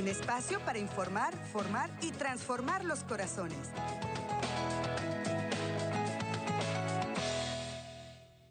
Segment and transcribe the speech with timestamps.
[0.00, 3.70] un espacio para informar, formar y transformar los corazones.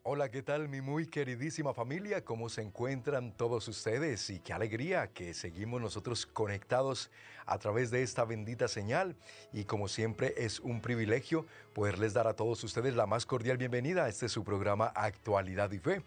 [0.04, 2.24] Hola, ¿qué tal mi muy queridísima familia?
[2.24, 4.30] ¿Cómo se encuentran todos ustedes?
[4.30, 7.10] Y qué alegría que seguimos nosotros conectados
[7.46, 9.16] a través de esta bendita señal.
[9.52, 14.06] Y como siempre es un privilegio poderles dar a todos ustedes la más cordial bienvenida
[14.06, 16.04] a este su programa Actualidad y Fe.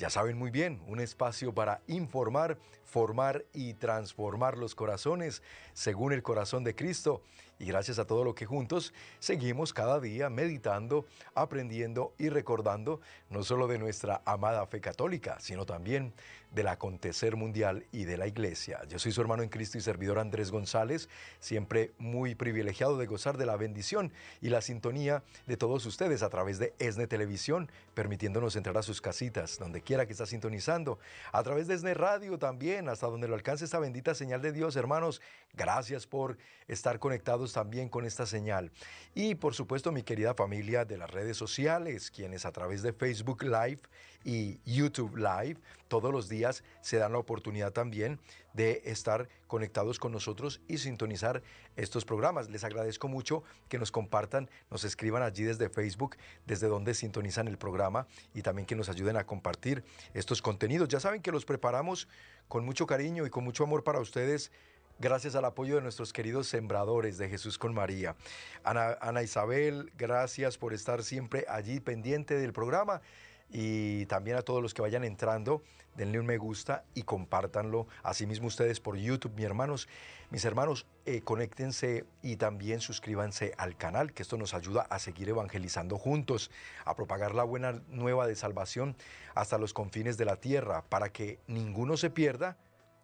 [0.00, 2.56] Ya saben muy bien, un espacio para informar,
[2.86, 5.42] formar y transformar los corazones
[5.74, 7.22] según el corazón de Cristo.
[7.60, 13.42] Y gracias a todo lo que juntos seguimos cada día meditando, aprendiendo y recordando no
[13.42, 16.14] solo de nuestra amada fe católica, sino también
[16.52, 18.80] del acontecer mundial y de la iglesia.
[18.88, 23.36] Yo soy su hermano en Cristo y servidor Andrés González, siempre muy privilegiado de gozar
[23.36, 28.56] de la bendición y la sintonía de todos ustedes a través de ESNE Televisión, permitiéndonos
[28.56, 30.98] entrar a sus casitas, donde quiera que está sintonizando,
[31.30, 34.74] a través de ESNE Radio también, hasta donde lo alcance esta bendita señal de Dios.
[34.76, 35.20] Hermanos,
[35.54, 38.70] gracias por estar conectados también con esta señal.
[39.14, 43.42] Y por supuesto mi querida familia de las redes sociales, quienes a través de Facebook
[43.42, 43.80] Live
[44.24, 48.20] y YouTube Live todos los días se dan la oportunidad también
[48.52, 51.42] de estar conectados con nosotros y sintonizar
[51.76, 52.48] estos programas.
[52.48, 57.58] Les agradezco mucho que nos compartan, nos escriban allí desde Facebook, desde donde sintonizan el
[57.58, 59.82] programa y también que nos ayuden a compartir
[60.14, 60.88] estos contenidos.
[60.88, 62.08] Ya saben que los preparamos
[62.48, 64.52] con mucho cariño y con mucho amor para ustedes
[65.00, 68.16] gracias al apoyo de nuestros queridos sembradores de Jesús con María.
[68.62, 73.00] Ana, Isabel, gracias por estar siempre allí pendiente del programa
[73.48, 75.62] y también a todos los que vayan entrando,
[75.96, 77.88] denle un me gusta y compártanlo.
[78.02, 79.88] Asimismo ustedes por YouTube, mis hermanos.
[80.28, 85.30] Mis hermanos, eh, conéctense y también suscríbanse al canal, que esto nos ayuda a seguir
[85.30, 86.50] evangelizando juntos,
[86.84, 88.96] a propagar la buena nueva de salvación
[89.34, 92.58] hasta los confines de la tierra, para que ninguno se pierda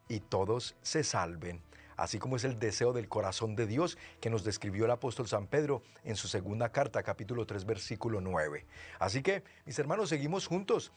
[0.09, 1.63] y todos se salven
[1.97, 5.47] así como es el deseo del corazón de Dios que nos describió el apóstol San
[5.47, 8.67] Pedro en su segunda carta, capítulo 3, versículo 9.
[8.99, 10.93] Así que, mis hermanos, seguimos juntos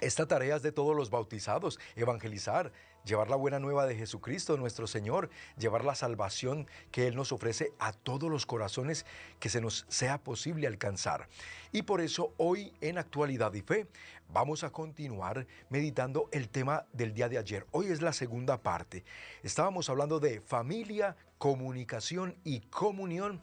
[0.00, 2.70] esta tarea es de todos los bautizados, evangelizar,
[3.04, 7.72] llevar la buena nueva de Jesucristo, nuestro Señor, llevar la salvación que Él nos ofrece
[7.80, 9.06] a todos los corazones
[9.40, 11.28] que se nos sea posible alcanzar.
[11.72, 13.88] Y por eso hoy en Actualidad y Fe
[14.28, 17.66] vamos a continuar meditando el tema del día de ayer.
[17.70, 19.04] Hoy es la segunda parte.
[19.42, 23.40] Estábamos hablando de familia, comunicación y comunión.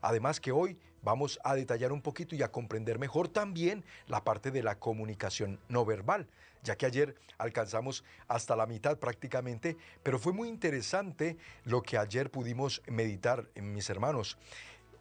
[0.00, 4.50] Además que hoy vamos a detallar un poquito y a comprender mejor también la parte
[4.50, 6.28] de la comunicación no verbal,
[6.62, 12.30] ya que ayer alcanzamos hasta la mitad prácticamente, pero fue muy interesante lo que ayer
[12.30, 14.38] pudimos meditar, mis hermanos.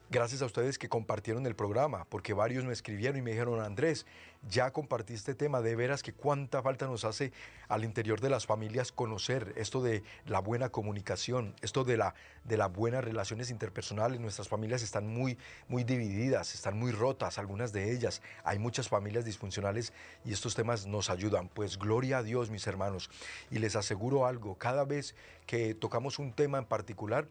[0.09, 4.05] Gracias a ustedes que compartieron el programa, porque varios me escribieron y me dijeron, Andrés,
[4.49, 7.33] ya compartiste tema, de veras que cuánta falta nos hace
[7.67, 12.55] al interior de las familias conocer esto de la buena comunicación, esto de, la, de
[12.55, 14.21] las buenas relaciones interpersonales.
[14.21, 15.37] Nuestras familias están muy,
[15.67, 18.21] muy divididas, están muy rotas, algunas de ellas.
[18.45, 19.91] Hay muchas familias disfuncionales
[20.23, 21.49] y estos temas nos ayudan.
[21.49, 23.09] Pues gloria a Dios, mis hermanos.
[23.51, 27.27] Y les aseguro algo, cada vez que tocamos un tema en particular,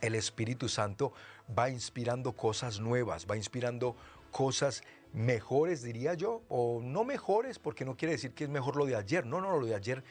[0.00, 1.12] el Espíritu Santo
[1.56, 3.96] va inspirando cosas nuevas, va inspirando
[4.30, 8.84] cosas mejores, diría yo, o no mejores, porque no quiere decir que es mejor lo
[8.84, 10.04] de ayer, no, no, lo de ayer,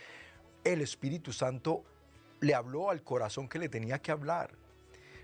[0.63, 1.84] el Espíritu Santo
[2.40, 4.56] le habló al corazón que le tenía que hablar.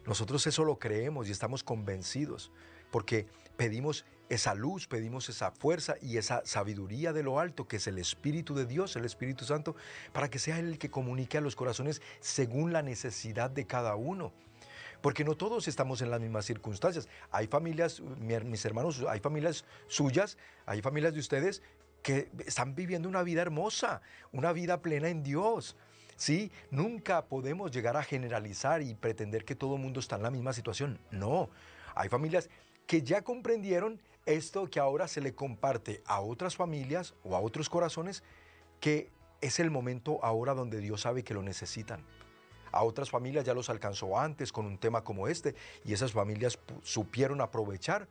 [0.05, 2.51] Nosotros eso lo creemos y estamos convencidos,
[2.91, 7.87] porque pedimos esa luz, pedimos esa fuerza y esa sabiduría de lo alto, que es
[7.87, 9.75] el Espíritu de Dios, el Espíritu Santo,
[10.13, 14.31] para que sea el que comunique a los corazones según la necesidad de cada uno
[15.01, 17.07] porque no todos estamos en las mismas circunstancias.
[17.31, 21.61] Hay familias, mis hermanos, hay familias suyas, hay familias de ustedes
[22.01, 24.01] que están viviendo una vida hermosa,
[24.31, 25.75] una vida plena en Dios.
[26.15, 26.51] ¿Sí?
[26.69, 30.53] Nunca podemos llegar a generalizar y pretender que todo el mundo está en la misma
[30.53, 30.99] situación.
[31.09, 31.49] No,
[31.95, 32.47] hay familias
[32.85, 37.69] que ya comprendieron esto que ahora se le comparte a otras familias o a otros
[37.69, 38.23] corazones,
[38.79, 39.09] que
[39.41, 42.05] es el momento ahora donde Dios sabe que lo necesitan.
[42.71, 45.55] A otras familias ya los alcanzó antes con un tema como este
[45.85, 48.07] y esas familias supieron aprovechar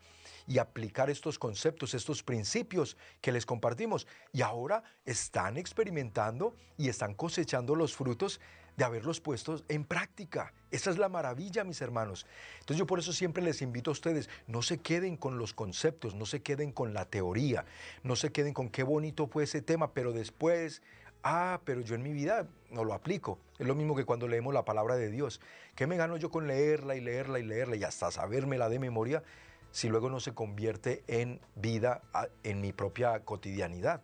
[0.46, 7.14] y aplicar estos conceptos, estos principios que les compartimos y ahora están experimentando y están
[7.14, 8.40] cosechando los frutos
[8.76, 10.52] de haberlos puestos en práctica.
[10.70, 12.26] Esa es la maravilla, mis hermanos.
[12.61, 16.14] Entonces yo por eso siempre les invito a ustedes, no se queden con los conceptos,
[16.14, 17.64] no se queden con la teoría,
[18.02, 20.82] no se queden con qué bonito fue ese tema, pero después
[21.22, 23.38] Ah, pero yo en mi vida no lo aplico.
[23.58, 25.40] Es lo mismo que cuando leemos la palabra de Dios.
[25.75, 29.22] ¿Qué me gano yo con leerla y leerla y leerla y hasta sabérmela de memoria
[29.70, 32.02] si luego no se convierte en vida
[32.43, 34.00] en mi propia cotidianidad?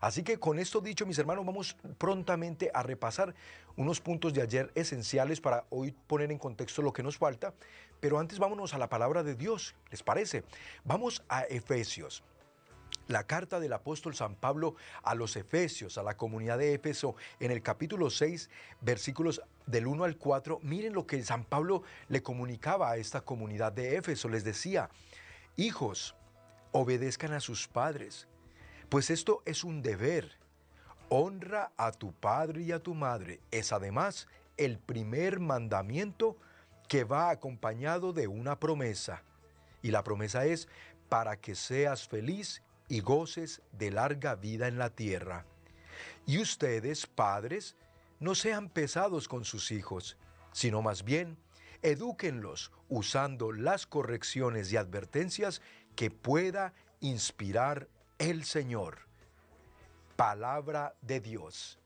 [0.00, 3.34] Así que con esto dicho, mis hermanos, vamos prontamente a repasar
[3.76, 7.54] unos puntos de ayer esenciales para hoy poner en contexto lo que nos falta.
[8.00, 10.44] Pero antes vámonos a la palabra de Dios, ¿les parece?
[10.84, 12.22] Vamos a Efesios.
[13.08, 17.50] La carta del apóstol San Pablo a los Efesios, a la comunidad de Éfeso, en
[17.50, 18.50] el capítulo 6,
[18.82, 23.72] versículos del 1 al 4, miren lo que San Pablo le comunicaba a esta comunidad
[23.72, 24.28] de Éfeso.
[24.28, 24.90] Les decía,
[25.56, 26.16] hijos,
[26.72, 28.28] obedezcan a sus padres,
[28.90, 30.36] pues esto es un deber.
[31.08, 33.40] Honra a tu padre y a tu madre.
[33.50, 34.28] Es además
[34.58, 36.36] el primer mandamiento
[36.88, 39.22] que va acompañado de una promesa.
[39.80, 40.68] Y la promesa es
[41.08, 45.44] para que seas feliz y goces de larga vida en la tierra.
[46.26, 47.76] Y ustedes, padres,
[48.20, 50.16] no sean pesados con sus hijos,
[50.52, 51.38] sino más bien,
[51.82, 55.62] edúquenlos usando las correcciones y advertencias
[55.94, 57.88] que pueda inspirar
[58.18, 58.98] el Señor.
[60.16, 61.78] Palabra de Dios.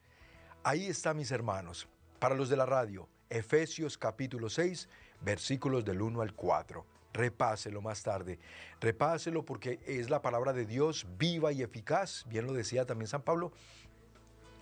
[0.65, 1.89] Ahí está, mis hermanos,
[2.19, 4.89] para los de la radio, Efesios capítulo 6,
[5.21, 8.39] versículos del 1 al 4 repáselo más tarde.
[8.81, 13.23] Repáselo porque es la palabra de Dios viva y eficaz, bien lo decía también San
[13.23, 13.53] Pablo,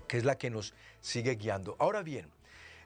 [0.09, 1.77] que es la que nos sigue guiando.
[1.79, 2.31] Ahora bien,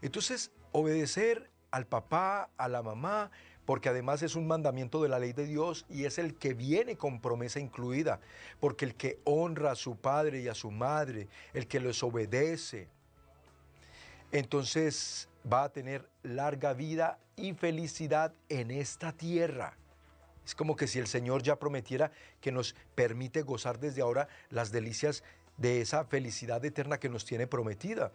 [0.03, 3.31] entonces obedecer al papá, a la mamá,
[3.65, 6.97] porque además es un mandamiento de la ley de Dios y es el que viene
[6.97, 8.21] con promesa incluida,
[8.61, 12.89] porque el que honra a su padre y a su madre, el que los obedece,
[14.33, 19.77] entonces va a tener larga vida y felicidad en esta tierra.
[20.45, 24.71] Es como que si el Señor ya prometiera que nos permite gozar desde ahora las
[24.73, 25.23] delicias
[25.57, 28.13] de esa felicidad eterna que nos tiene prometida.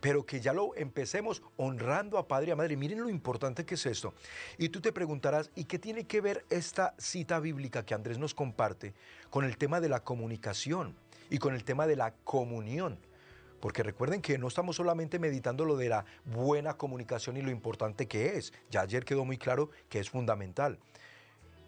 [0.00, 2.76] Pero que ya lo empecemos honrando a padre y a madre.
[2.76, 4.14] Miren lo importante que es esto.
[4.56, 8.32] Y tú te preguntarás, ¿y qué tiene que ver esta cita bíblica que Andrés nos
[8.32, 8.94] comparte
[9.28, 10.96] con el tema de la comunicación
[11.30, 12.98] y con el tema de la comunión?
[13.60, 18.06] Porque recuerden que no estamos solamente meditando lo de la buena comunicación y lo importante
[18.06, 18.52] que es.
[18.70, 20.78] Ya ayer quedó muy claro que es fundamental.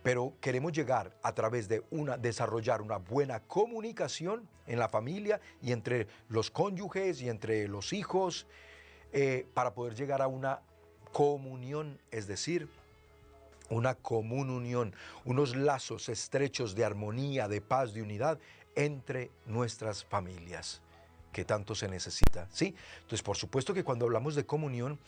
[0.02, 5.72] Pero queremos llegar a través de una, desarrollar una buena comunicación en la familia y
[5.72, 8.46] entre los cónyuges y entre los hijos
[9.12, 10.60] eh, para poder llegar a una
[11.12, 12.68] comunión, es decir,
[13.68, 14.94] una común unión,
[15.24, 18.38] unos lazos estrechos de armonía, de paz, de unidad
[18.76, 20.80] entre nuestras familias
[21.32, 22.74] que tanto se necesita, ¿sí?
[22.96, 24.98] Entonces, por supuesto que cuando hablamos de comunión,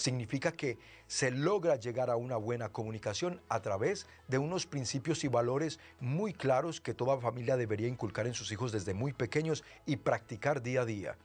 [0.00, 5.28] significa que se logra llegar a una buena comunicación a través de unos principios y
[5.28, 9.96] valores muy claros que toda familia debería inculcar en sus hijos desde muy pequeños y
[9.96, 11.16] practicar día a día.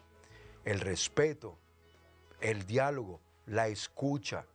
[0.65, 1.57] El respeto,
[2.41, 4.45] el diálogo, la escucha.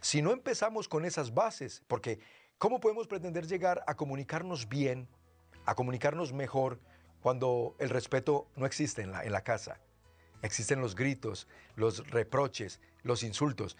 [0.00, 2.18] Si no empezamos con esas bases, porque
[2.58, 5.06] ¿cómo podemos pretender llegar a comunicarnos bien,
[5.64, 6.80] a comunicarnos mejor,
[7.22, 9.78] cuando el respeto no existe en la, casa.
[10.42, 11.46] Existen los gritos,
[11.76, 13.76] los reproches, los insultos.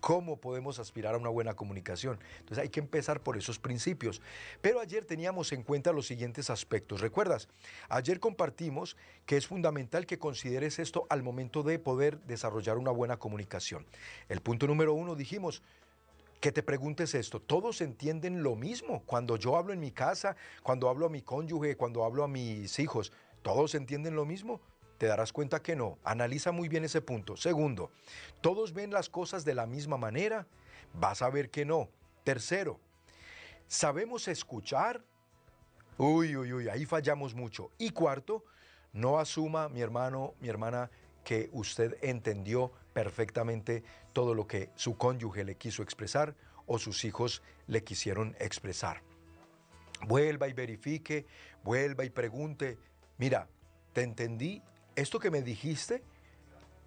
[0.00, 2.18] ¿Cómo podemos aspirar a una buena comunicación?
[2.38, 4.22] Entonces hay que empezar por esos principios.
[4.62, 7.00] Pero ayer teníamos en cuenta los siguientes aspectos.
[7.00, 7.48] ¿Recuerdas?
[7.90, 8.96] Ayer compartimos
[9.26, 13.86] que es fundamental que consideres esto al momento de poder desarrollar una buena comunicación.
[14.28, 15.62] El punto número uno dijimos,
[16.40, 19.02] que te preguntes esto, ¿todos entienden lo mismo?
[19.04, 22.78] Cuando yo hablo en mi casa, cuando hablo a mi cónyuge, cuando hablo a mis
[22.78, 24.60] hijos, ¿todos entienden lo mismo?
[24.96, 25.98] Te darás cuenta que no.
[26.02, 27.36] Analiza muy bien ese punto.
[27.36, 27.90] Segundo,
[28.40, 30.46] ¿todos ven las cosas de la misma manera?
[30.94, 31.90] Vas a ver que no.
[32.24, 32.80] Tercero,
[33.66, 35.04] ¿sabemos escuchar?
[35.98, 37.70] Uy, uy, uy, ahí fallamos mucho.
[37.76, 38.44] Y cuarto,
[38.92, 40.90] no asuma, mi hermano, mi hermana,
[41.22, 43.82] que usted entendió perfectamente
[44.12, 46.34] todo lo que su cónyuge le quiso expresar
[46.66, 49.02] o sus hijos le quisieron expresar.
[50.06, 51.26] Vuelva y verifique,
[51.62, 52.78] vuelva y pregunte,
[53.18, 53.48] mira,
[53.92, 54.62] ¿te entendí?
[54.96, 56.02] ¿Esto que me dijiste?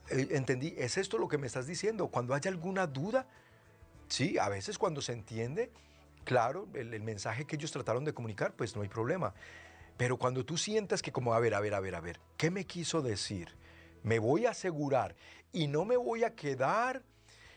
[0.10, 0.74] Eh, ¿Entendí?
[0.78, 2.08] ¿Es esto lo que me estás diciendo?
[2.08, 3.28] Cuando haya alguna duda,
[4.08, 5.72] sí, a veces cuando se entiende,
[6.24, 9.34] claro, el, mensaje que ellos trataron de comunicar, pues no hay problema.
[9.98, 12.52] Pero cuando tú sientas que como, a ver, a ver, a ver, a ver, ¿qué
[12.52, 13.56] me quiso decir?
[14.04, 15.16] Me voy a asegurar
[15.52, 17.02] y no me voy a quedar,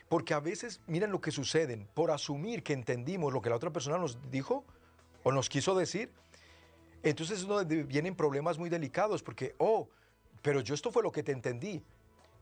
[0.09, 3.73] porque a veces, miren lo que suceden, por asumir que entendimos lo que la otra
[3.73, 4.65] persona nos dijo
[5.25, 6.13] o nos quiso decir,
[7.03, 9.89] entonces es donde vienen problemas muy delicados, porque, oh,
[10.43, 11.83] pero yo esto fue lo que te entendí.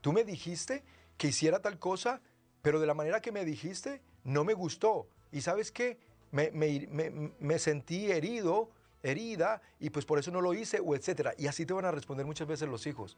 [0.01, 0.83] Tú me dijiste
[1.17, 2.21] que hiciera tal cosa,
[2.61, 5.07] pero de la manera que me dijiste no me gustó.
[5.31, 5.97] ¿Y sabes qué?
[6.31, 8.69] Me, me sentí herido,
[9.03, 11.33] herida, y pues por eso no lo hice, o etcétera.
[11.37, 13.17] Y así te van a responder muchas veces los hijos.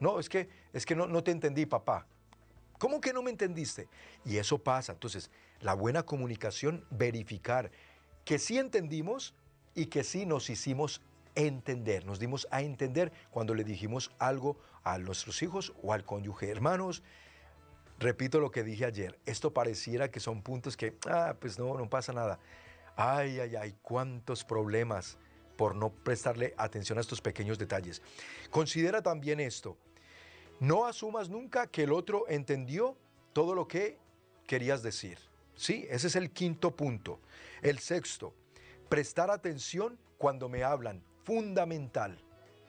[0.00, 2.06] No, es que, es que no, no te entendí, papá.
[2.78, 3.88] ¿Cómo que no me entendiste?
[4.24, 4.92] Y eso pasa.
[4.92, 7.70] Entonces, la buena comunicación, verificar
[8.24, 9.34] que sí entendimos
[9.74, 11.00] y que sí nos hicimos
[11.34, 16.50] entender, nos dimos a entender cuando le dijimos algo a nuestros hijos o al cónyuge.
[16.50, 17.02] Hermanos,
[17.98, 21.88] repito lo que dije ayer, esto pareciera que son puntos que, ah, pues no, no
[21.88, 22.38] pasa nada.
[22.96, 25.18] Ay, ay, ay, cuántos problemas
[25.56, 28.02] por no prestarle atención a estos pequeños detalles.
[28.50, 29.76] Considera también esto,
[30.60, 32.96] no asumas nunca que el otro entendió
[33.32, 33.98] todo lo que
[34.46, 35.18] querías decir.
[35.56, 37.20] Sí, ese es el quinto punto.
[37.62, 38.34] El sexto,
[38.88, 42.18] prestar atención cuando me hablan, fundamental.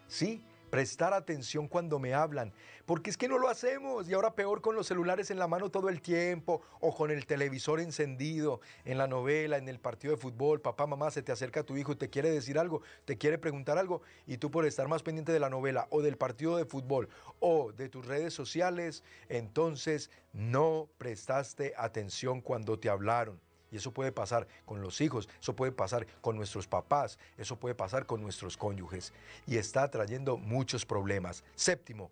[0.08, 0.44] ¿Sí?
[0.76, 2.52] Prestar atención cuando me hablan,
[2.86, 5.70] porque es que no lo hacemos y ahora peor con los celulares en la mano
[5.70, 10.22] todo el tiempo o con el televisor encendido en la novela, en el partido de
[10.22, 13.38] fútbol, papá, mamá, se te acerca tu hijo y te quiere decir algo, te quiere
[13.38, 16.66] preguntar algo y tú por estar más pendiente de la novela o del partido de
[16.66, 17.08] fútbol
[17.40, 23.45] o de tus redes sociales, entonces no prestaste atención cuando te hablaron.
[23.76, 27.76] Y eso puede pasar con los hijos, eso puede pasar con nuestros papás, eso puede
[27.76, 29.12] pasar con nuestros cónyuges.
[29.46, 31.44] Y está trayendo muchos problemas.
[31.56, 32.10] Séptimo,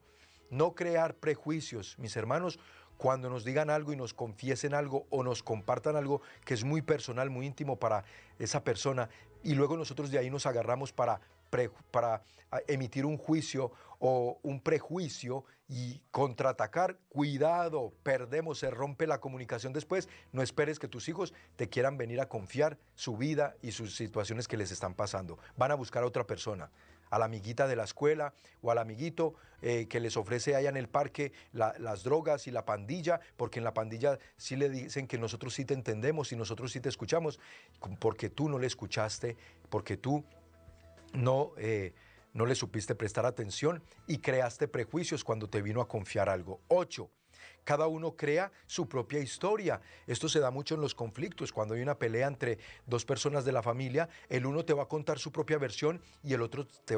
[0.50, 1.98] no crear prejuicios.
[2.00, 2.60] Mis hermanos,
[2.98, 6.82] cuando nos digan algo y nos confiesen algo o nos compartan algo que es muy
[6.82, 8.04] personal, muy íntimo para
[8.40, 9.08] esa persona,
[9.42, 11.22] y luego nosotros de ahí nos agarramos para
[11.92, 12.24] para
[12.68, 13.72] emitir un juicio
[14.06, 20.10] o un prejuicio y contraatacar, cuidado, perdemos, se rompe la comunicación después.
[20.34, 24.50] No esperes que tus hijos te quieran venir a confiar su vida y sus situaciones
[24.50, 25.40] que les están pasando.
[25.56, 26.70] Van a buscar a otra persona
[27.12, 30.76] a la amiguita de la escuela o al amiguito eh, que les ofrece allá en
[30.78, 35.18] el parque las drogas y la pandilla, porque en la pandilla sí le dicen que
[35.18, 37.40] nosotros sí te entendemos y nosotros sí te escuchamos,
[38.00, 39.38] porque tú no le escuchaste,
[39.70, 40.26] porque tú
[41.14, 41.94] no, eh,
[42.34, 46.62] no le supiste prestar atención y creaste prejuicios cuando te vino a confiar algo.
[46.68, 47.12] Ocho,
[47.64, 49.82] cada uno crea su propia historia.
[50.08, 51.52] Esto se da mucho en los conflictos.
[51.54, 54.88] Cuando hay una pelea entre dos personas de la familia, el uno te va a
[54.88, 56.98] contar su propia versión y el otro te,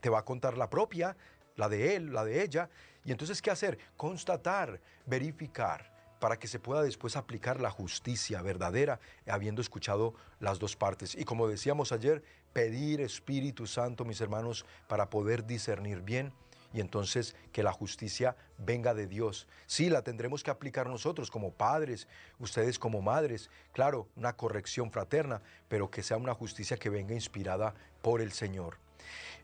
[0.00, 1.16] te va a contar la propia,
[1.56, 2.70] la de él, la de ella.
[3.04, 3.78] Y entonces, ¿qué hacer?
[3.96, 10.76] Constatar, verificar para que se pueda después aplicar la justicia verdadera, habiendo escuchado las dos
[10.76, 11.14] partes.
[11.14, 16.32] Y como decíamos ayer, pedir Espíritu Santo, mis hermanos, para poder discernir bien
[16.72, 19.46] y entonces que la justicia venga de Dios.
[19.66, 22.06] Sí, la tendremos que aplicar nosotros como padres,
[22.38, 27.74] ustedes como madres, claro, una corrección fraterna, pero que sea una justicia que venga inspirada
[28.02, 28.78] por el Señor.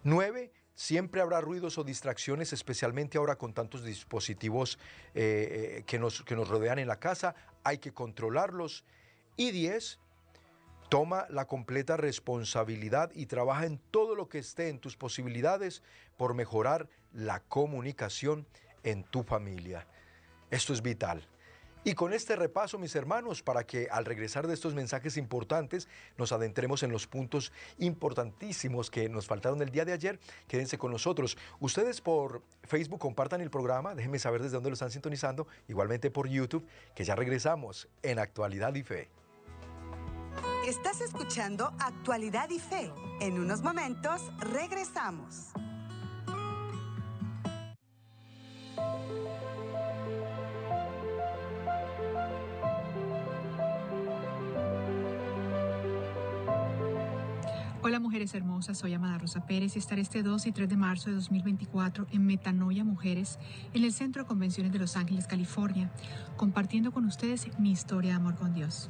[0.05, 0.53] Nueve,
[0.83, 4.81] Siempre habrá ruidos o distracciones, especialmente ahora con tantos dispositivos
[5.15, 7.37] eh, eh, que, nos, que nos rodean en la casa.
[7.63, 8.85] Hay que controlarlos.
[9.37, 10.01] Y 10.
[10.89, 15.85] Toma la completa responsabilidad y trabaja en todo lo que esté en tus posibilidades
[16.17, 18.45] por mejorar la comunicación
[18.83, 19.87] en tu familia.
[20.51, 21.29] Esto es vital.
[21.85, 26.31] Y con este repaso, mis hermanos, para que al regresar de estos mensajes importantes nos
[26.31, 31.37] adentremos en los puntos importantísimos que nos faltaron el día de ayer, quédense con nosotros.
[31.59, 36.29] Ustedes por Facebook compartan el programa, déjenme saber desde dónde lo están sintonizando, igualmente por
[36.29, 39.09] YouTube, que ya regresamos en Actualidad y Fe.
[40.67, 42.93] Estás escuchando Actualidad y Fe.
[43.21, 45.53] En unos momentos regresamos.
[57.85, 61.11] Hola mujeres hermosas, soy Amada Rosa Pérez y estaré este 2 y 3 de marzo
[61.11, 63.41] de 2024 en Metanoia Mujeres
[63.75, 65.91] en el Centro de Convenciones de Los Ángeles, California,
[66.37, 68.89] compartiendo con ustedes mi historia de amor con Dios.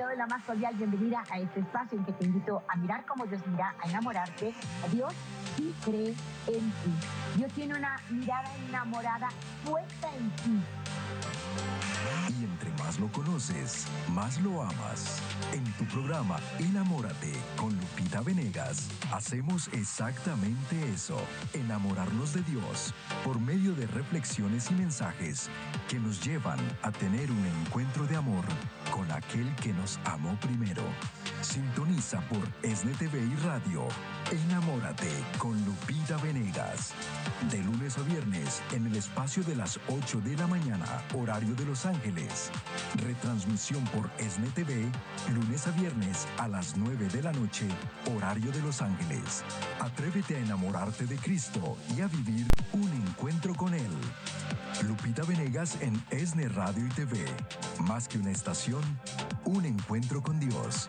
[0.00, 3.04] Te doy la más cordial bienvenida a este espacio en que te invito a mirar
[3.04, 4.54] como Dios mira, a enamorarte
[4.90, 5.12] Dios
[5.58, 6.14] y cree
[6.46, 6.94] en ti.
[7.36, 9.28] Dios tiene una mirada enamorada
[9.62, 10.64] puesta en ti.
[12.90, 15.22] Más lo conoces, más lo amas.
[15.52, 21.16] En tu programa Enamórate con Lupita Venegas, hacemos exactamente eso,
[21.52, 22.92] enamorarnos de Dios
[23.24, 25.48] por medio de reflexiones y mensajes
[25.88, 28.44] que nos llevan a tener un encuentro de amor
[28.90, 30.82] con aquel que nos amó primero.
[31.42, 33.86] Sintoniza por SNTV y Radio.
[34.30, 36.92] Enamórate con Lupita Venegas.
[37.50, 41.64] De lunes a viernes en el espacio de las 8 de la mañana, horario de
[41.64, 42.50] Los Ángeles.
[43.04, 44.90] Retransmisión por SNTV,
[45.32, 47.66] lunes a viernes a las 9 de la noche,
[48.14, 49.44] horario de Los Ángeles.
[49.80, 53.90] Atrévete a enamorarte de Cristo y a vivir un encuentro con Él.
[54.86, 57.24] Lupita Venegas en ESNE Radio y TV.
[57.80, 58.82] Más que una estación,
[59.44, 60.88] un encuentro con Dios.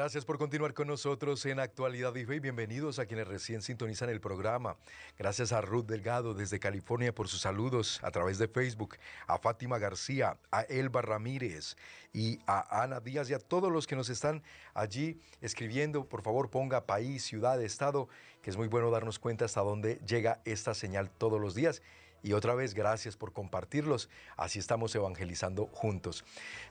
[0.00, 4.78] Gracias por continuar con nosotros en Actualidad y bienvenidos a quienes recién sintonizan el programa.
[5.18, 9.78] Gracias a Ruth Delgado desde California por sus saludos a través de Facebook, a Fátima
[9.78, 11.76] García, a Elba Ramírez
[12.14, 14.42] y a Ana Díaz y a todos los que nos están
[14.72, 16.06] allí escribiendo.
[16.06, 18.08] Por favor, ponga país, ciudad, estado,
[18.40, 21.82] que es muy bueno darnos cuenta hasta dónde llega esta señal todos los días.
[22.22, 24.10] Y otra vez, gracias por compartirlos.
[24.36, 26.24] Así estamos evangelizando juntos.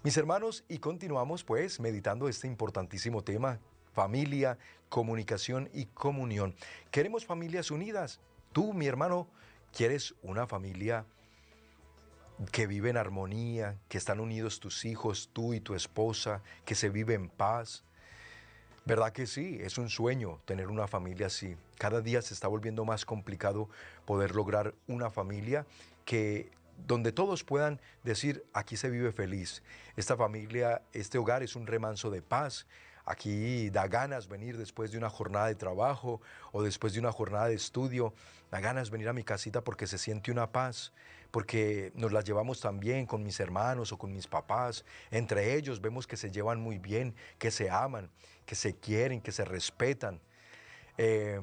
[0.03, 3.59] Mis hermanos, y continuamos pues meditando este importantísimo tema,
[3.93, 4.57] familia,
[4.89, 6.55] comunicación y comunión.
[6.91, 8.19] Queremos familias unidas.
[8.53, 9.27] Tú, mi hermano,
[9.73, 11.05] quieres una familia
[12.51, 16.89] que vive en armonía, que están unidos tus hijos, tú y tu esposa, que se
[16.89, 17.83] vive en paz.
[18.85, 19.59] ¿Verdad que sí?
[19.61, 21.55] Es un sueño tener una familia así.
[21.77, 23.69] Cada día se está volviendo más complicado
[24.05, 25.65] poder lograr una familia
[26.05, 26.51] que
[26.87, 29.61] donde todos puedan decir, aquí se vive feliz.
[29.95, 32.67] Esta familia, este hogar es un remanso de paz.
[33.05, 36.21] Aquí da ganas venir después de una jornada de trabajo
[36.51, 38.13] o después de una jornada de estudio.
[38.51, 40.93] Da ganas venir a mi casita porque se siente una paz,
[41.31, 44.85] porque nos la llevamos tan bien con mis hermanos o con mis papás.
[45.11, 48.09] Entre ellos vemos que se llevan muy bien, que se aman,
[48.45, 50.19] que se quieren, que se respetan.
[50.97, 51.39] Eh,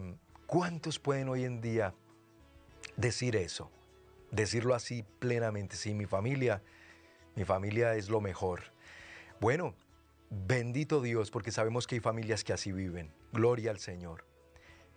[0.46, 1.94] ¿Cuántos pueden hoy en día
[2.96, 3.70] decir eso?
[4.30, 5.76] Decirlo así plenamente.
[5.76, 6.62] Sí, mi familia,
[7.34, 8.64] mi familia es lo mejor.
[9.40, 9.74] Bueno,
[10.30, 13.12] bendito Dios, porque sabemos que hay familias que así viven.
[13.32, 14.24] Gloria al Señor.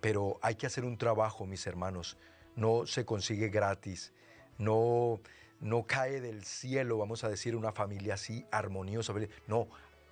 [0.01, 2.17] Pero hay que hacer un trabajo, mis hermanos.
[2.55, 4.13] No se consigue gratis.
[4.59, 5.19] No,
[5.59, 9.13] no cae del cielo, vamos a decir, una familia así armoniosa.
[9.47, 9.67] No,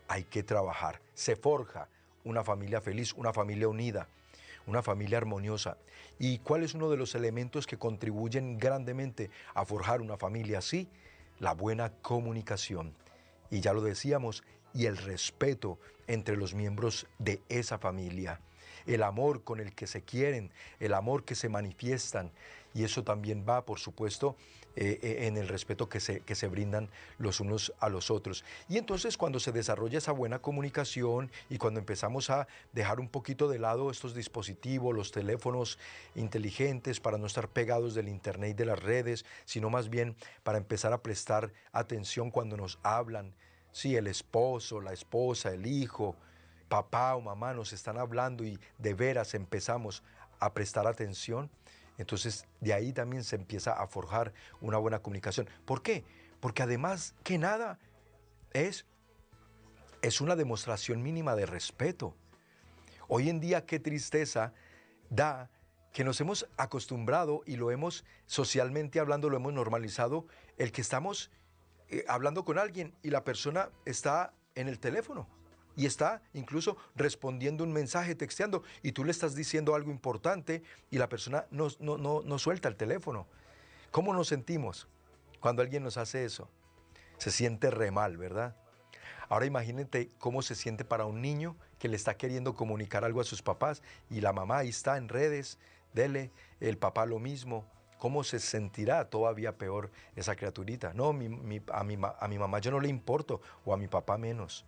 [0.07, 0.99] hay que trabajar.
[1.13, 1.87] Se forja
[2.23, 4.07] una familia feliz, una familia unida
[4.67, 5.77] una familia armoniosa.
[6.19, 10.87] ¿Y cuál es uno de los elementos que contribuyen grandemente a forjar una familia así?
[11.39, 12.93] La buena comunicación.
[13.49, 18.41] Y ya lo decíamos, y el respeto entre los miembros de esa familia.
[18.85, 22.31] El amor con el que se quieren, el amor que se manifiestan.
[22.77, 24.35] Y eso también va, por supuesto,
[24.75, 28.45] eh, eh, en el respeto que se, que se brindan los unos a los otros.
[28.69, 33.47] Y entonces cuando se desarrolla esa buena comunicación y cuando empezamos a dejar un poquito
[33.47, 35.79] de lado estos dispositivos, los teléfonos
[36.13, 40.59] inteligentes para no estar pegados del internet y de las redes, sino más bien para
[40.59, 43.33] empezar a prestar atención cuando nos hablan,
[43.71, 46.15] si el esposo, la esposa, el hijo,
[46.69, 50.03] papá o mamá nos están hablando y de veras empezamos
[50.39, 51.49] a prestar atención,
[51.97, 55.49] entonces, de ahí también se empieza a forjar una buena comunicación.
[55.65, 56.03] ¿Por qué?
[56.39, 57.79] Porque además que nada
[58.53, 58.85] es,
[60.01, 62.15] es una demostración mínima de respeto.
[63.07, 64.53] Hoy en día qué tristeza
[65.09, 65.49] da
[65.91, 71.31] que nos hemos acostumbrado y lo hemos socialmente hablando, lo hemos normalizado, el que estamos
[71.89, 75.36] eh, hablando con alguien y la persona está en el teléfono
[75.77, 80.97] y está incluso respondiendo un mensaje, texteando, y tú le estás diciendo algo importante y
[80.97, 83.27] la persona no, no, no, suelta el teléfono.
[83.91, 84.87] ¿Cómo nos sentimos
[85.39, 86.49] cuando alguien nos hace eso?
[87.19, 88.55] Se siente re mal, ¿verdad?
[89.29, 93.23] Ahora imagínate cómo se siente para un niño que le está queriendo comunicar algo a
[93.23, 95.59] sus papás y la mamá ahí está en redes,
[95.93, 97.65] dele, el papá lo mismo.
[97.99, 100.93] ¿Cómo se sentirá todavía peor esa criaturita?
[100.93, 104.65] No, a, mi, a mi mamá yo no le importo o a mi papá menos.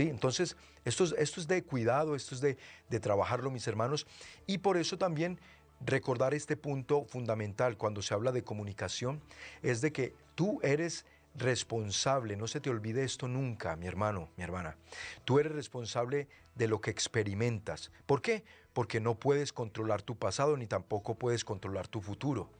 [0.00, 2.56] Entonces, esto es, esto es de cuidado, esto es de,
[2.88, 4.06] de trabajarlo, mis hermanos,
[4.46, 5.38] y por eso también
[5.84, 9.20] recordar este punto fundamental cuando se habla de comunicación,
[9.62, 14.44] es de que tú eres responsable, no se te olvide esto nunca, mi hermano, mi
[14.44, 14.76] hermana.
[15.24, 17.90] Tú eres responsable de lo que experimentas.
[18.06, 18.44] ¿Por qué?
[18.72, 22.50] Porque no puedes controlar tu pasado ni tampoco puedes controlar tu futuro.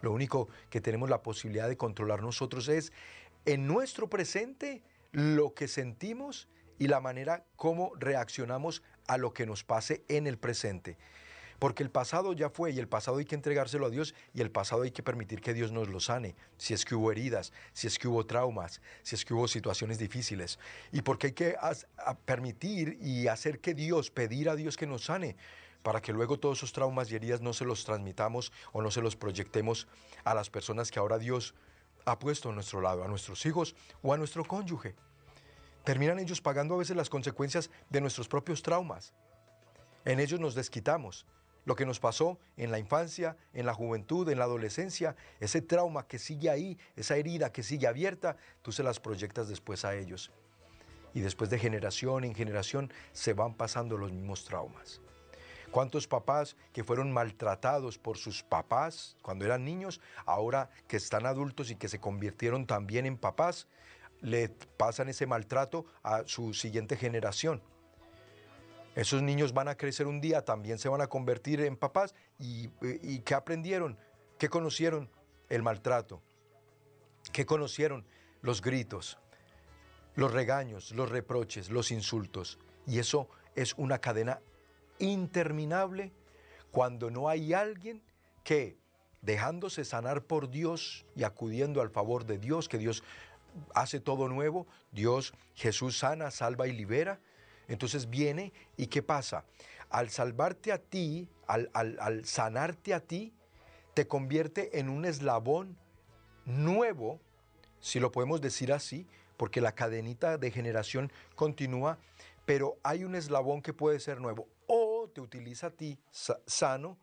[0.00, 2.92] Lo único que tenemos la posibilidad de controlar nosotros es
[3.44, 9.64] en nuestro presente lo que sentimos y la manera como reaccionamos a lo que nos
[9.64, 10.96] pase en el presente.
[11.58, 14.50] Porque el pasado ya fue y el pasado hay que entregárselo a Dios y el
[14.50, 16.34] pasado hay que permitir que Dios nos lo sane.
[16.56, 19.98] Si es que hubo heridas, si es que hubo traumas, si es que hubo situaciones
[19.98, 20.58] difíciles.
[20.90, 21.56] Y porque hay que
[22.24, 25.36] permitir y hacer que Dios, pedir a Dios que nos sane
[25.84, 29.00] para que luego todos esos traumas y heridas no se los transmitamos o no se
[29.00, 29.86] los proyectemos
[30.24, 31.54] a las personas que ahora Dios
[32.04, 34.96] ha puesto a nuestro lado, a nuestros hijos o a nuestro cónyuge.
[35.84, 39.12] Terminan ellos pagando a veces las consecuencias de nuestros propios traumas.
[40.04, 41.26] En ellos nos desquitamos.
[41.64, 46.06] Lo que nos pasó en la infancia, en la juventud, en la adolescencia, ese trauma
[46.08, 50.32] que sigue ahí, esa herida que sigue abierta, tú se las proyectas después a ellos.
[51.14, 55.00] Y después de generación en generación se van pasando los mismos traumas.
[55.70, 61.70] ¿Cuántos papás que fueron maltratados por sus papás cuando eran niños, ahora que están adultos
[61.70, 63.68] y que se convirtieron también en papás,
[64.22, 67.62] le pasan ese maltrato a su siguiente generación?
[68.94, 72.14] Esos niños van a crecer un día, también se van a convertir en papás.
[72.38, 72.70] ¿Y,
[73.02, 73.98] y qué aprendieron?
[74.38, 75.10] ¿Qué conocieron?
[75.48, 76.22] El maltrato.
[77.32, 78.04] ¿Qué conocieron?
[78.42, 79.18] Los gritos,
[80.16, 82.58] los regaños, los reproches, los insultos.
[82.86, 84.40] Y eso es una cadena
[84.98, 86.12] interminable
[86.70, 88.02] cuando no hay alguien
[88.44, 88.76] que,
[89.20, 93.04] dejándose sanar por Dios y acudiendo al favor de Dios, que Dios
[93.74, 97.20] hace todo nuevo, Dios, Jesús sana, salva y libera,
[97.68, 99.44] entonces viene y ¿qué pasa?
[99.90, 103.32] Al salvarte a ti, al, al, sanarte a ti,
[103.94, 105.76] te convierte en un eslabón
[106.44, 107.20] nuevo,
[107.80, 111.98] si lo podemos decir así, porque la cadenita de generación continúa,
[112.46, 114.48] pero hay un eslabón que puede ser nuevo.
[114.66, 116.96] O te utiliza a ti sano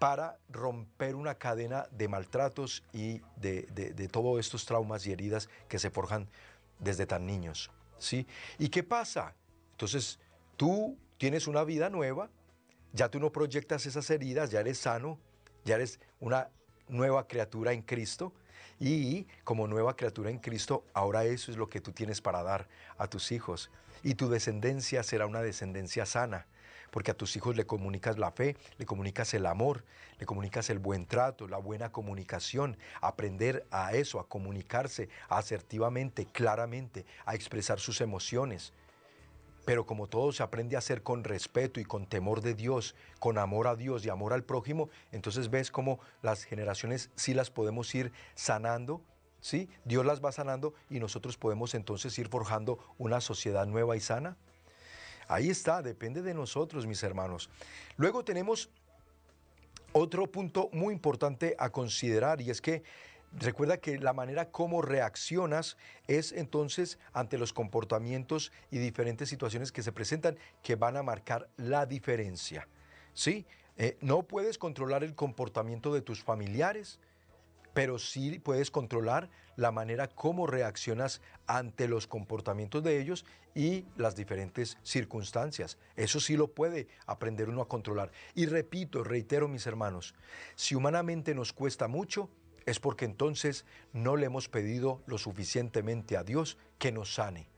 [0.00, 5.90] para romper una cadena de maltratos y de, todos estos traumas y heridas que se
[5.90, 6.26] forjan
[6.78, 7.70] desde tan niños.
[7.98, 8.26] ¿sí?
[8.58, 9.34] ¿Y qué pasa?
[9.72, 10.18] Entonces,
[10.56, 12.30] tú tienes una vida nueva,
[12.94, 15.18] ya tú no proyectas esas heridas, ya eres sano,
[15.66, 16.48] ya eres una
[16.88, 18.32] nueva criatura en Cristo.
[18.78, 22.68] Y como nueva criatura en Cristo, ahora eso es lo que tú tienes para dar
[22.96, 23.70] a tus hijos.
[24.02, 26.46] Y tu descendencia será una descendencia sana,
[26.90, 29.84] porque a tus hijos le comunicas la fe, le comunicas el amor,
[30.18, 37.06] le comunicas el buen trato, la buena comunicación, aprender a eso, a comunicarse asertivamente, claramente,
[37.24, 38.72] a expresar sus emociones.
[39.64, 43.38] Pero como todo se aprende a hacer con respeto y con temor de Dios, con
[43.38, 47.94] amor a Dios y amor al prójimo, entonces ves cómo las generaciones sí las podemos
[47.94, 49.02] ir sanando,
[49.40, 49.68] ¿sí?
[49.84, 54.36] Dios las va sanando y nosotros podemos entonces ir forjando una sociedad nueva y sana.
[55.30, 57.50] Ahí está, depende de nosotros, mis hermanos.
[57.96, 58.68] Luego tenemos
[59.92, 62.82] otro punto muy importante a considerar y es que
[63.38, 65.76] recuerda que la manera como reaccionas
[66.08, 71.48] es entonces ante los comportamientos y diferentes situaciones que se presentan que van a marcar
[71.56, 72.66] la diferencia.
[73.14, 73.46] ¿Sí?
[73.76, 76.98] Eh, no puedes controlar el comportamiento de tus familiares,
[77.72, 84.16] pero sí puedes controlar la manera como reaccionas ante los comportamientos de ellos y las
[84.16, 85.78] diferentes circunstancias.
[85.96, 88.10] Eso sí lo puede aprender uno a controlar.
[88.34, 90.14] Y repito, reitero mis hermanos,
[90.54, 92.30] si humanamente nos cuesta mucho,
[92.66, 97.48] es porque entonces no le hemos pedido lo suficientemente a Dios que nos sane.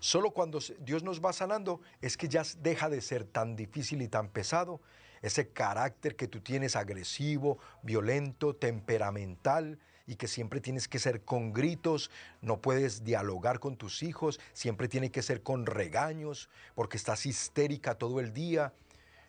[0.00, 4.08] Solo cuando Dios nos va sanando es que ya deja de ser tan difícil y
[4.08, 4.80] tan pesado
[5.22, 11.52] ese carácter que tú tienes agresivo, violento, temperamental y que siempre tienes que ser con
[11.52, 17.26] gritos, no puedes dialogar con tus hijos, siempre tiene que ser con regaños, porque estás
[17.26, 18.72] histérica todo el día.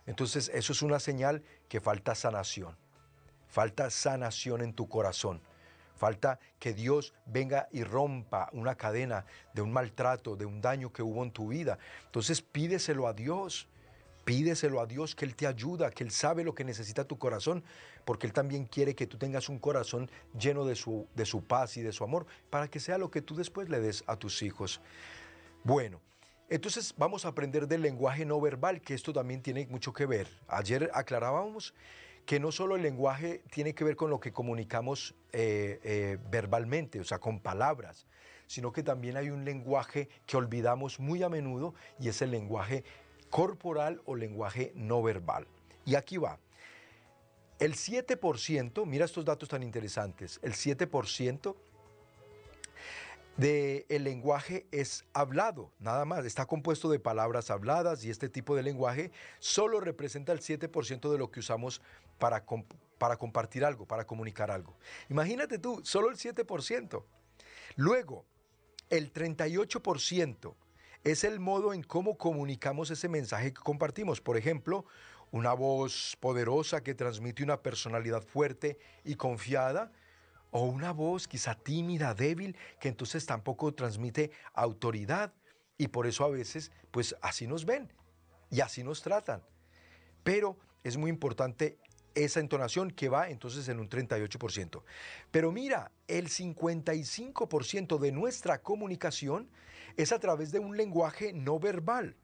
[0.06, 2.78] Entonces eso es una señal que falta sanación,
[3.48, 5.42] falta sanación en tu corazón.
[5.98, 11.02] Falta que Dios venga y rompa una cadena de un maltrato, de un daño que
[11.02, 11.80] hubo en tu vida.
[12.06, 13.68] Entonces pídeselo a Dios.
[14.28, 17.64] Pídeselo a Dios que Él te ayuda, que Él sabe lo que necesita tu corazón,
[18.04, 21.78] porque Él también quiere que tú tengas un corazón lleno de su, de su paz
[21.78, 24.42] y de su amor, para que sea lo que tú después le des a tus
[24.42, 24.82] hijos.
[25.64, 26.02] Bueno,
[26.50, 30.28] entonces vamos a aprender del lenguaje no verbal, que esto también tiene mucho que ver.
[30.50, 31.74] Ayer aclarábamos
[32.26, 37.00] que no solo el lenguaje tiene que ver con lo que comunicamos eh, eh, verbalmente,
[37.00, 38.08] o sea, con palabras,
[38.46, 42.84] sino que también hay un lenguaje que olvidamos muy a menudo y es el lenguaje
[43.30, 45.48] corporal o lenguaje no verbal.
[45.86, 46.40] Y aquí va.
[47.60, 51.56] El 7%, mira estos datos tan interesantes, el 7%
[53.38, 58.56] del el lenguaje es hablado, nada más, está compuesto de palabras habladas y este tipo
[58.56, 61.82] de lenguaje solo representa el 7% de lo que usamos
[62.20, 62.46] para,
[62.98, 64.76] para compartir algo, para comunicar algo.
[65.10, 67.04] Imagínate tú, solo el 7%.
[67.76, 68.26] Luego,
[68.90, 70.56] el 38%
[71.12, 74.20] es el modo en cómo comunicamos ese mensaje que compartimos.
[74.20, 74.86] Por ejemplo,
[75.32, 79.92] una voz poderosa que transmite una personalidad fuerte y confiada,
[80.52, 85.34] o una voz quizá tímida, débil, que entonces tampoco transmite autoridad
[85.78, 87.92] y por eso a veces pues así nos ven
[88.50, 89.44] y así nos tratan.
[90.24, 91.78] Pero es muy importante
[92.16, 94.82] esa entonación que va entonces en un 38%.
[95.32, 99.50] Pero mira, el 55% de nuestra comunicación
[99.98, 102.16] es a través de un lenguaje no verbal.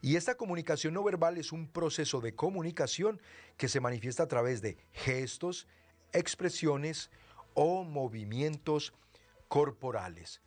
[0.00, 3.20] Y esta comunicación no verbal es un proceso de comunicación
[3.56, 5.66] que se manifiesta a través de gestos,
[6.12, 7.10] expresiones
[7.54, 8.92] o movimientos
[9.48, 10.42] corporales.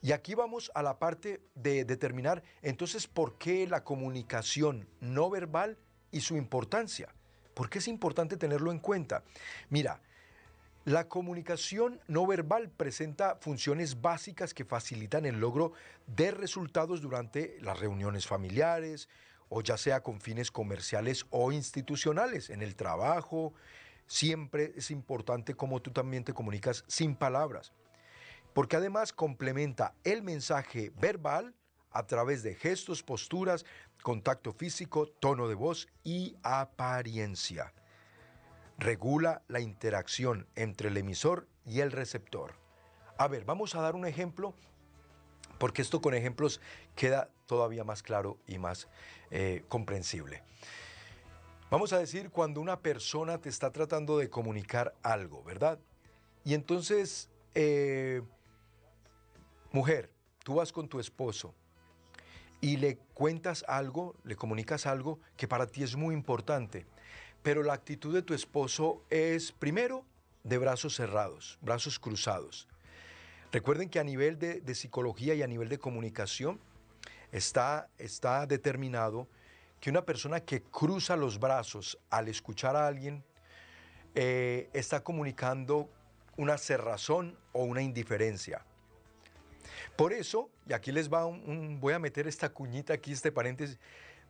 [0.00, 5.78] Y aquí vamos a la parte de determinar entonces por qué la comunicación no verbal
[6.10, 7.08] y su importancia.
[7.54, 9.24] ¿Por qué es importante tenerlo en cuenta?
[9.70, 10.02] Mira,
[10.84, 15.72] la comunicación no verbal presenta funciones básicas que facilitan el logro
[16.06, 19.08] de resultados durante las reuniones familiares
[19.48, 23.54] o ya sea con fines comerciales o institucionales, en el trabajo.
[24.06, 27.72] Siempre es importante cómo tú también te comunicas sin palabras,
[28.52, 31.54] porque además complementa el mensaje verbal
[31.92, 33.64] a través de gestos, posturas,
[34.02, 37.72] contacto físico, tono de voz y apariencia.
[38.78, 42.54] Regula la interacción entre el emisor y el receptor.
[43.16, 44.54] A ver, vamos a dar un ejemplo,
[45.58, 46.60] porque esto con ejemplos
[46.96, 48.88] queda todavía más claro y más
[49.30, 50.42] eh, comprensible.
[51.70, 55.78] Vamos a decir cuando una persona te está tratando de comunicar algo, ¿verdad?
[56.44, 58.22] Y entonces, eh,
[59.72, 60.10] mujer,
[60.44, 61.54] tú vas con tu esposo
[62.60, 66.86] y le cuentas algo, le comunicas algo que para ti es muy importante,
[67.44, 70.02] pero la actitud de tu esposo es primero
[70.44, 72.66] de brazos cerrados, brazos cruzados.
[73.52, 76.58] Recuerden que a nivel de, psicología y a nivel de comunicación
[77.32, 79.28] está, está determinado
[79.78, 83.22] que una persona que cruza los brazos al escuchar a alguien
[84.14, 85.90] eh, está comunicando
[86.38, 88.64] una cerrazón o una indiferencia.
[89.96, 93.78] Por eso, y aquí les va un, voy a meter esta cuñita aquí, este paréntesis,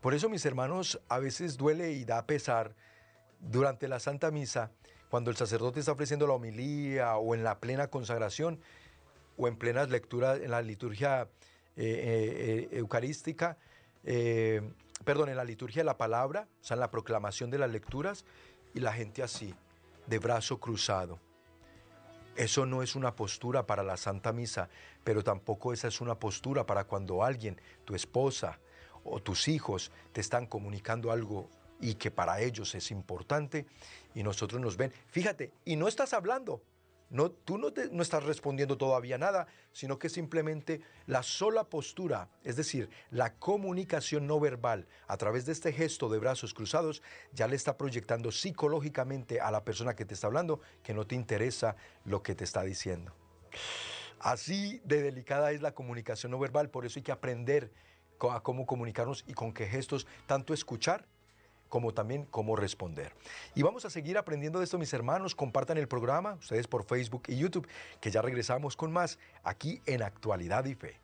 [0.00, 2.74] por eso mis hermanos a veces duele y da pesar
[3.50, 4.70] durante la Santa Misa,
[5.09, 8.61] cuando el sacerdote está ofreciendo la homilía o en la plena consagración
[9.37, 11.28] o en plenas lecturas en la liturgia
[11.76, 13.57] eh, eh, eucarística,
[14.04, 14.62] eh,
[15.04, 18.24] perdón, en la liturgia de la palabra, o sea, en la proclamación de las lecturas,
[18.74, 19.54] y la gente así,
[20.07, 21.18] de brazo cruzado.
[22.37, 24.68] Eso no es una postura para la Santa Misa,
[25.04, 28.59] pero tampoco esa es una postura para cuando alguien, tu esposa
[29.04, 31.48] o tus hijos, te están comunicando algo
[31.81, 33.67] y que para ellos es importante
[34.15, 34.93] y nosotros nos ven.
[35.07, 36.63] Fíjate, y no estás hablando,
[37.11, 42.57] no, tú no, no, estás respondiendo todavía nada, sino que simplemente la sola postura, es
[42.57, 47.57] decir, la comunicación no verbal a través de este gesto de brazos cruzados, ya le
[47.57, 52.23] está proyectando psicológicamente a la persona que te está hablando que no te interesa lo
[52.23, 53.15] que te está diciendo.
[54.19, 57.73] Así de delicada es la comunicación no verbal, por eso hay que aprender
[58.31, 61.07] a cómo comunicarnos y con qué gestos, tanto escuchar
[61.75, 63.17] como también cómo responder.
[63.57, 65.35] Y vamos a seguir aprendiendo de esto, mis hermanos.
[65.35, 67.67] Compartan el programa, ustedes por Facebook y YouTube,
[68.01, 71.01] que ya regresamos con más aquí en Actualidad y Fe.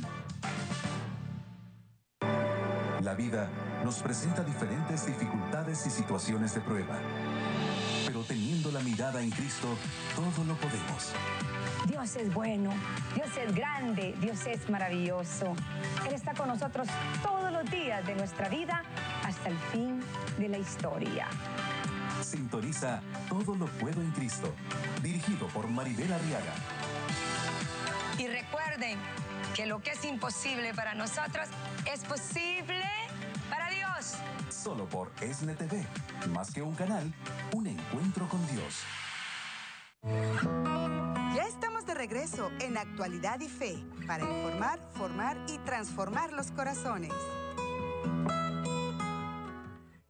[3.02, 3.48] La vida
[3.84, 6.98] nos presenta diferentes dificultades y situaciones de prueba,
[8.08, 9.68] pero teniendo la mirada en Cristo,
[10.16, 11.14] todo lo podemos.
[11.88, 12.72] Dios es bueno,
[13.14, 15.54] Dios es grande, Dios es maravilloso.
[16.08, 16.88] Él está con nosotros
[17.22, 17.35] todos
[17.96, 18.84] días de nuestra vida
[19.24, 20.02] hasta el fin
[20.38, 21.28] de la historia.
[22.22, 24.54] Sintoniza Todo lo puedo en Cristo,
[25.02, 26.54] dirigido por Maribel Arriaga.
[28.18, 28.98] Y recuerden
[29.56, 31.48] que lo que es imposible para nosotros
[31.92, 32.84] es posible
[33.50, 34.16] para Dios.
[34.50, 35.86] Solo por ESNE TV,
[36.34, 37.14] más que un canal,
[37.54, 38.84] un encuentro con Dios.
[41.36, 43.78] Ya estamos de regreso en Actualidad y Fe
[44.08, 47.14] para informar, formar y transformar los corazones.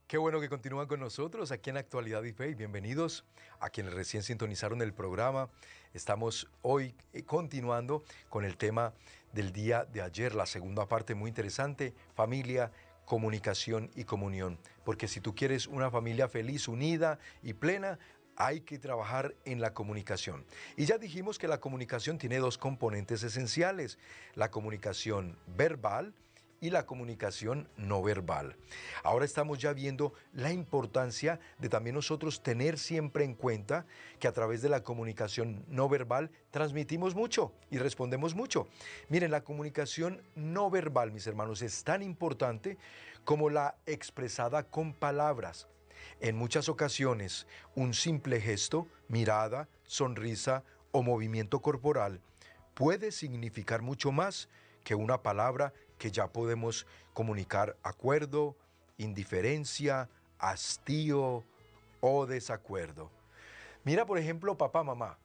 [0.07, 2.55] Qué bueno que continúan con nosotros aquí en Actualidad y Fe.
[2.55, 3.25] Bienvenidos
[3.59, 5.49] a quienes recién sintonizaron el programa.
[5.93, 8.93] Estamos hoy eh, continuando con el tema
[9.33, 12.71] del día de ayer, la segunda parte muy interesante, familia,
[13.03, 14.57] comunicación y comunión.
[14.83, 17.99] Porque si tú quieres una familia feliz, unida y plena,
[18.37, 20.45] hay que trabajar en la comunicación.
[20.77, 23.97] Y ya dijimos que la comunicación tiene dos componentes esenciales,
[24.33, 26.13] la comunicación verbal,
[26.61, 28.55] y la comunicación no verbal.
[29.03, 33.85] Ahora estamos ya viendo la importancia de también nosotros tener siempre en cuenta
[34.19, 38.67] que a través de la comunicación no verbal transmitimos mucho y respondemos mucho.
[39.09, 42.77] Miren, la comunicación no verbal, mis hermanos, es tan importante
[43.23, 45.67] como la expresada con palabras.
[46.19, 52.21] En muchas ocasiones, un simple gesto, mirada, sonrisa o movimiento corporal
[52.73, 54.49] puede significar mucho más
[54.83, 58.55] que una palabra que ya podemos comunicar acuerdo,
[58.97, 61.43] indiferencia, hastío
[62.01, 63.11] o desacuerdo.
[63.83, 65.17] Mira, por ejemplo, papá, mamá,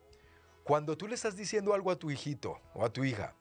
[0.64, 3.34] cuando tú le estás diciendo algo a tu hijito o a tu hija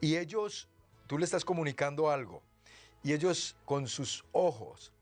[0.00, 0.68] y ellos,
[1.06, 2.42] tú le estás comunicando algo
[3.02, 4.92] y ellos con sus ojos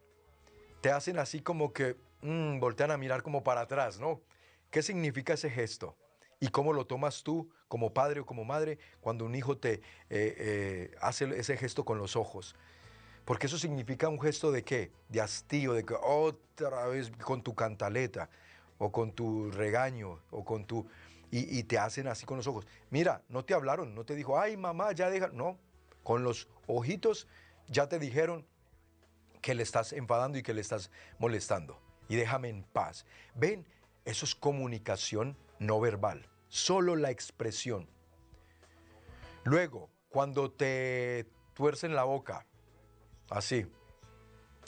[0.81, 4.21] te hacen así como que mm, voltean a mirar como para atrás, ¿no?
[4.71, 5.97] ¿Qué significa ese gesto?
[6.39, 9.81] ¿Y cómo lo tomas tú como padre o como madre cuando un hijo te eh,
[10.11, 12.55] eh, hace ese gesto con los ojos?
[13.25, 14.93] Porque eso significa un gesto de qué?
[15.09, 18.29] De hastío, de que otra vez con tu cantaleta
[18.79, 20.87] o con tu regaño o con tu...
[21.33, 22.69] Y, y, te hacen así con los ojos.
[22.89, 25.29] Mira, no te hablaron, no te dijo, ay mamá, ya deja.
[25.29, 25.59] No,
[26.05, 27.27] con los ojitos
[27.67, 28.47] ya te dijeron
[29.43, 31.81] que le estás enfadando y que le estás molestando.
[32.09, 33.07] Y déjame en paz.
[33.35, 33.67] Ven,
[34.05, 37.89] eso es comunicación no verbal, solo la expresión.
[39.45, 42.47] Luego, cuando te tuercen la boca,
[43.31, 43.67] así,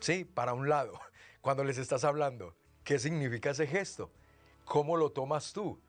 [0.00, 0.98] sí, para un lado,
[1.40, 4.10] cuando les estás hablando, ¿qué significa ese gesto?
[4.64, 5.80] ¿Cómo lo tomas tú?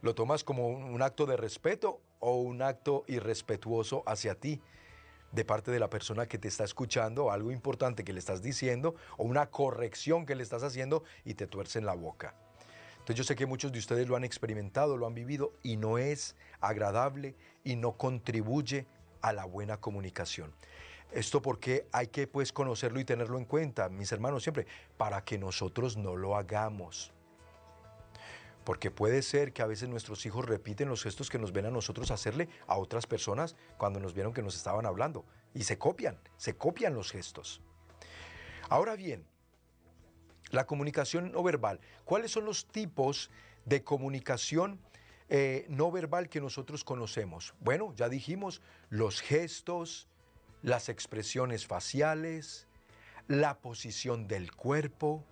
[0.00, 4.60] ¿Lo tomas como un acto de respeto o un acto irrespetuoso hacia ti?
[5.32, 8.94] de parte de la persona que te está escuchando, algo importante que le estás diciendo
[9.16, 12.34] o una corrección que le estás haciendo y te tuercen la boca.
[13.02, 15.98] Entonces yo sé que muchos de ustedes lo han experimentado, lo han vivido y no
[15.98, 17.34] es agradable
[17.64, 18.86] y no contribuye
[19.22, 20.54] a la buena comunicación.
[21.10, 25.36] Esto porque hay que pues conocerlo y tenerlo en cuenta, mis hermanos, siempre, para que
[25.36, 27.12] nosotros no lo hagamos.
[28.62, 31.72] Porque puede ser que a veces nuestros hijos repiten los gestos que nos ven a
[31.72, 35.24] nosotros hacerle a otras personas cuando nos vieron que nos estaban hablando.
[35.54, 37.60] Y se copian, se copian los gestos.
[38.68, 39.26] Ahora bien,
[40.52, 41.80] la comunicación no verbal.
[42.04, 43.30] ¿Cuáles son los tipos
[43.64, 44.78] de comunicación
[45.28, 47.54] eh, no verbal que nosotros conocemos?
[47.58, 50.06] Bueno, ya dijimos los gestos,
[50.62, 52.68] las expresiones faciales,
[53.26, 55.24] la posición del cuerpo,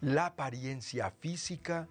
[0.00, 1.88] la apariencia física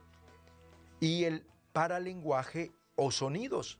[1.00, 3.80] y el paralenguaje o sonidos,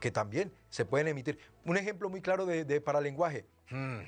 [0.00, 1.38] que también se pueden emitir.
[1.64, 3.46] Un ejemplo muy claro de, paralenguaje.
[3.70, 4.00] Hmm.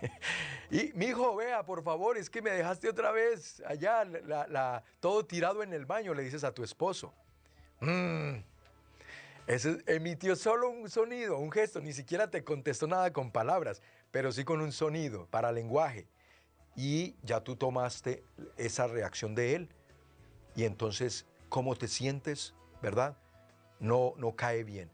[0.72, 5.62] Y mi hijo, vea, por favor, es que me dejaste otra vez allá, todo tirado
[5.62, 7.12] en el baño, le dices a tu esposo.
[7.80, 8.38] Mm.
[9.86, 14.44] Emitió solo un sonido, un gesto, ni siquiera te contestó nada con palabras, pero sí
[14.44, 16.08] con un sonido para lenguaje.
[16.74, 18.24] Y ya tú tomaste
[18.56, 19.68] esa reacción de él.
[20.56, 22.54] Y entonces, ¿cómo te sientes?
[22.80, 23.18] ¿Verdad?
[23.78, 24.90] No, no cae bien.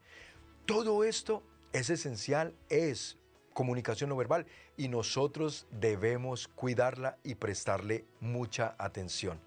[0.66, 3.16] Todo esto es esencial, es
[3.58, 9.40] comunicación no verbal y nosotros debemos cuidarla y prestarle mucha atención.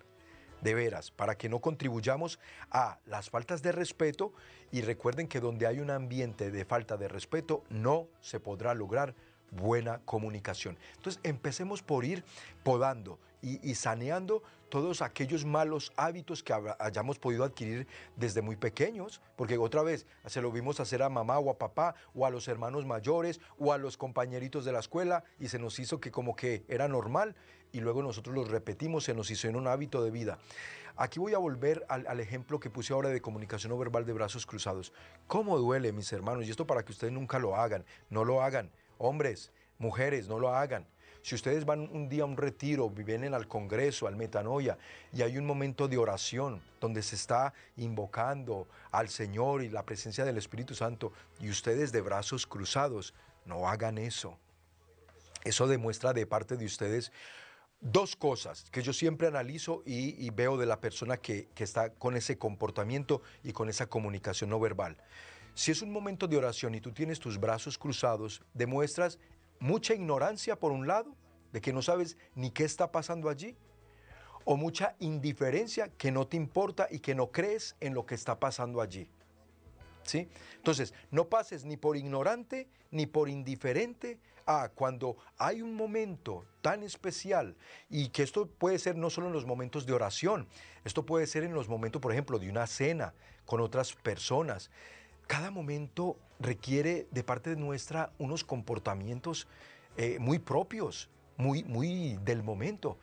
[0.60, 2.38] De veras, para que no contribuyamos
[2.72, 4.34] a las faltas de respeto
[4.70, 9.16] y recuerden que donde hay un ambiente de falta de respeto no se podrá lograr
[9.52, 10.78] buena comunicación.
[10.96, 12.24] Entonces empecemos por ir
[12.64, 19.58] podando y, saneando todos aquellos malos hábitos que hayamos podido adquirir desde muy pequeños, porque
[19.58, 22.86] otra vez se lo vimos hacer a mamá o a papá o a los hermanos
[22.86, 26.64] mayores o a los compañeritos de la escuela y se nos hizo que como que
[26.70, 27.36] era normal
[27.74, 30.38] y luego nosotros lo repetimos, se nos hizo en un hábito de vida.
[30.96, 34.14] Aquí voy a volver al, al, ejemplo que puse ahora de comunicación no verbal de
[34.14, 34.94] brazos cruzados.
[35.28, 36.46] ¿Cómo duele, mis hermanos?
[36.46, 38.72] Y esto para que ustedes nunca lo hagan, no lo hagan.
[39.04, 40.86] Hombres, mujeres, no lo hagan.
[41.24, 44.78] Si ustedes van un día a un retiro, vienen al Congreso, al Metanoia,
[45.12, 50.24] y hay un momento de oración donde se está invocando al Señor y la presencia
[50.24, 54.38] del Espíritu Santo, y ustedes de brazos cruzados, no hagan eso.
[55.44, 57.12] Eso demuestra de parte de ustedes
[57.80, 62.16] dos cosas que yo siempre analizo y, veo de la persona que, que está con
[62.16, 64.96] ese comportamiento y con esa comunicación no verbal.
[65.54, 69.20] Si es un momento de oración y tú tienes tus brazos cruzados, demuestras
[69.60, 71.16] mucha ignorancia por un lado,
[71.52, 73.56] de que no sabes ni qué está pasando allí,
[74.46, 78.40] o mucha indiferencia que no te importa y que no crees en lo que está
[78.40, 79.08] pasando allí.
[80.04, 80.28] ¿Sí?
[80.56, 86.82] Entonces, no pases ni por ignorante ni por indiferente a cuando hay un momento tan
[86.82, 87.56] especial
[87.88, 90.48] y que esto puede ser no solo en los momentos de oración,
[90.84, 93.14] esto puede ser en los momentos, por ejemplo, de una cena
[93.46, 94.72] con otras personas,
[95.32, 99.48] cada momento requiere de parte nuestra unos comportamientos
[99.96, 102.98] eh, muy propios, muy, muy del momento,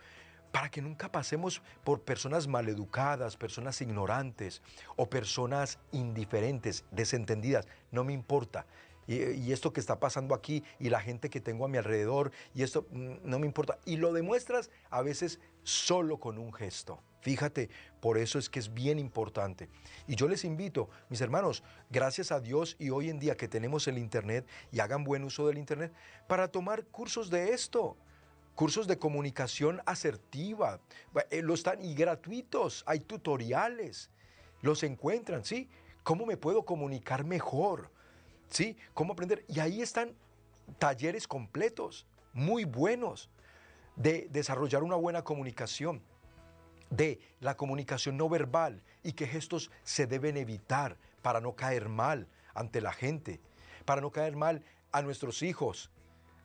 [0.52, 4.60] para que nunca pasemos por personas maleducadas, personas ignorantes
[4.96, 7.66] o personas indiferentes, desentendidas.
[7.92, 8.66] No me importa.
[9.08, 12.62] Y, esto que está pasando aquí y la gente que tengo a mi alrededor y
[12.62, 13.78] esto mm, no me importa.
[13.86, 17.02] Y lo demuestras a veces solo con un gesto.
[17.22, 19.68] Fíjate, por eso es que es bien importante.
[20.06, 23.88] Y yo les invito, mis hermanos, gracias a Dios y hoy en día que tenemos
[23.88, 25.92] el Internet y hagan buen uso del Internet,
[26.28, 27.96] para tomar cursos de esto,
[28.54, 30.80] cursos de comunicación asertiva,
[31.30, 34.10] eh, lo están y gratuitos, hay tutoriales,
[34.60, 35.68] los encuentran, ¿sí?
[36.02, 37.90] ¿Cómo me puedo comunicar mejor?
[38.48, 38.76] ¿Sí?
[38.94, 39.44] ¿Cómo aprender?
[39.48, 40.14] Y ahí están
[40.78, 43.30] talleres completos, muy buenos,
[43.96, 46.02] de desarrollar una buena comunicación
[46.90, 52.28] de la comunicación no verbal y qué gestos se deben evitar para no caer mal
[52.54, 53.40] ante la gente,
[53.84, 55.90] para no caer mal a nuestros hijos,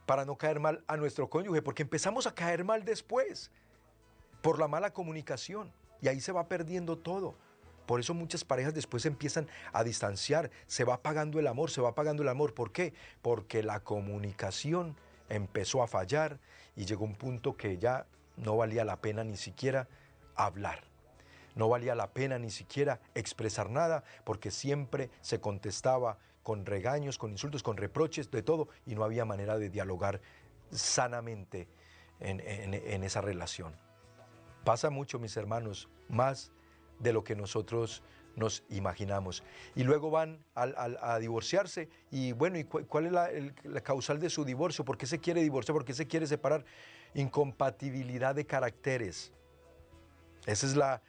[0.06, 3.51] para no caer mal a nuestro cónyuge, porque empezamos a caer mal después
[4.41, 7.36] por la mala comunicación y ahí se va perdiendo todo.
[7.86, 11.90] Por eso muchas parejas después empiezan a distanciar, se va apagando el amor, se va
[11.90, 12.54] apagando el amor.
[12.54, 12.94] ¿Por qué?
[13.22, 14.96] Porque la comunicación
[15.30, 16.40] empezó a fallar
[16.76, 18.06] y llegó un punto que ya
[18.38, 19.88] no valía la pena ni siquiera
[20.36, 20.84] hablar.
[21.56, 27.32] No valía la pena ni siquiera expresar nada porque siempre se contestaba con regaños, con
[27.32, 30.20] insultos, con reproches, de todo, y no había manera de dialogar
[30.72, 31.68] sanamente
[32.20, 33.76] en, esa relación.
[34.64, 36.52] Pasa mucho, mis hermanos, más
[37.04, 38.01] de lo que nosotros
[38.36, 39.43] nos imaginamos.
[39.76, 43.30] Y luego van a, divorciarse y bueno, ¿y cuál es la,
[43.64, 44.84] la, causal de su divorcio?
[44.84, 45.76] ¿Por qué se quiere divorciar?
[45.76, 46.66] ¿Por qué se quiere separar?
[47.14, 49.32] Incompatibilidad de caracteres.
[50.45, 51.01] Esa es la,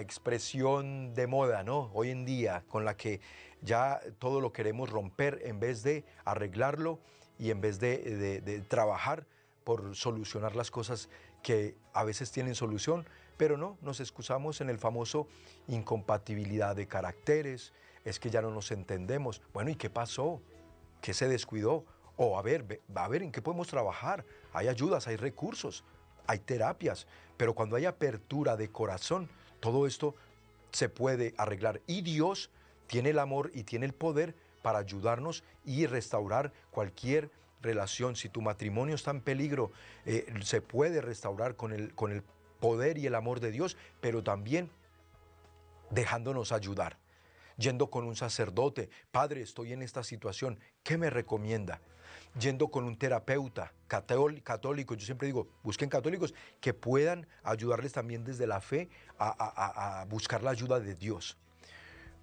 [0.00, 1.90] expresión de moda, ¿no?
[1.92, 3.20] Hoy en día, con la que
[3.62, 7.00] ya todo lo queremos romper en vez de arreglarlo
[7.38, 9.26] y en vez de, trabajar
[9.64, 11.08] por solucionar las cosas
[11.44, 15.28] que a veces tienen solución, pero no, nos excusamos en el famoso
[15.68, 17.72] incompatibilidad de caracteres,
[18.04, 19.40] es que ya no nos entendemos.
[19.52, 20.42] Bueno, ¿y qué pasó?
[21.00, 21.84] ¿Qué se descuidó?
[22.16, 24.24] O a ver, a ver en qué podemos trabajar.
[24.52, 25.84] Hay ayudas, hay recursos
[26.26, 29.28] hay terapias, pero cuando hay apertura de corazón,
[29.60, 30.14] todo esto
[30.72, 31.80] se puede arreglar.
[31.86, 32.50] Y Dios
[32.86, 37.30] tiene el amor y tiene el poder para ayudarnos y restaurar cualquier
[37.64, 38.14] relación.
[38.14, 39.72] Si tu matrimonio está en peligro,
[40.06, 42.22] eh, se puede restaurar con el, con el
[42.60, 44.70] poder y el amor de Dios, pero también
[45.90, 46.98] dejándonos ayudar.
[47.56, 51.80] Yendo con un sacerdote, Padre, estoy en esta situación, ¿qué me recomienda?
[52.38, 54.94] yendo con un terapeuta católico.
[54.94, 58.88] Yo siempre digo, busquen católicos que puedan ayudarles también desde la fe
[59.18, 61.36] a, buscar la ayuda de Dios.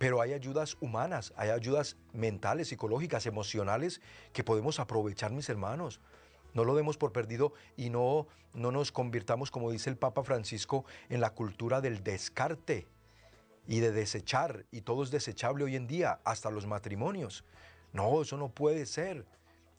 [0.02, 4.02] Pero hay ayudas humanas, hay ayudas mentales, psicológicas, emocionales
[4.34, 6.00] que podemos aprovechar, mis hermanos.
[6.56, 8.26] No lo demos por perdido y no,
[8.56, 12.88] no nos convirtamos, como dice el Papa Francisco, en la cultura del descarte
[13.68, 14.66] y de desechar.
[14.72, 17.46] Y todo es desechable hoy en día, hasta los matrimonios.
[17.94, 19.28] No, eso no puede ser.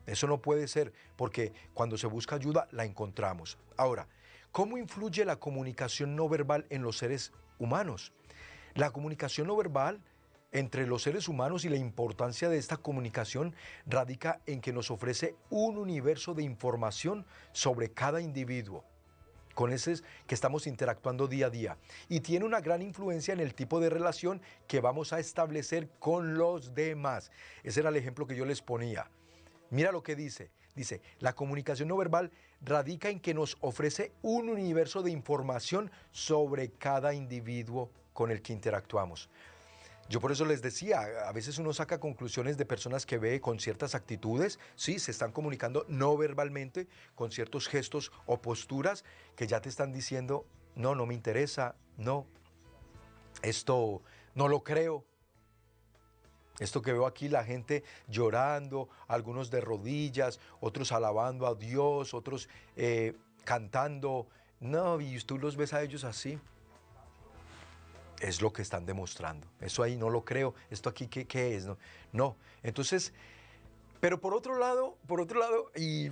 [0.07, 3.59] Eso no puede ser, porque cuando se busca ayuda la encontramos.
[3.77, 4.07] Ahora,
[4.53, 8.13] ¿cómo influye la comunicación no verbal en los seres humanos?
[8.75, 10.01] La comunicación no verbal
[10.53, 13.55] entre los seres humanos y la importancia de esta comunicación
[13.87, 18.85] radica en que nos ofrece un universo de información sobre cada individuo
[19.55, 19.97] con ese
[20.27, 21.77] que estamos interactuando día a día
[22.09, 26.35] y tiene una gran influencia en el tipo de relación que vamos a establecer con
[26.35, 27.31] los demás.
[27.63, 29.11] Ese era el ejemplo que yo les ponía.
[29.71, 30.51] Mira lo que dice.
[30.75, 32.31] Dice, la comunicación no verbal
[32.63, 38.55] radica en que nos ofrece un universo de información sobre cada individuo con el que
[38.55, 39.29] interactuamos.
[40.09, 43.59] Yo por eso les decía, a veces uno saca conclusiones de personas que ve con
[43.61, 49.05] ciertas actitudes, sí, se están comunicando no verbalmente, con ciertos gestos o posturas
[49.37, 50.45] que ya te están diciendo,
[50.75, 52.27] no, no me interesa, no,
[53.43, 54.03] esto
[54.35, 55.05] no lo creo.
[56.59, 62.49] Esto que veo aquí, la gente llorando, algunos de rodillas, otros alabando a Dios, otros
[62.77, 64.29] eh, cantando.
[64.61, 66.39] No, y tú los ves a ellos así
[68.23, 69.47] es lo que están demostrando.
[69.61, 70.55] Eso ahí no lo creo.
[70.71, 71.67] ¿Esto aquí qué, qué es?
[71.67, 71.77] No,
[72.13, 72.37] no.
[72.63, 73.13] Entonces,
[74.01, 76.11] pero por otro lado, por otro lado, y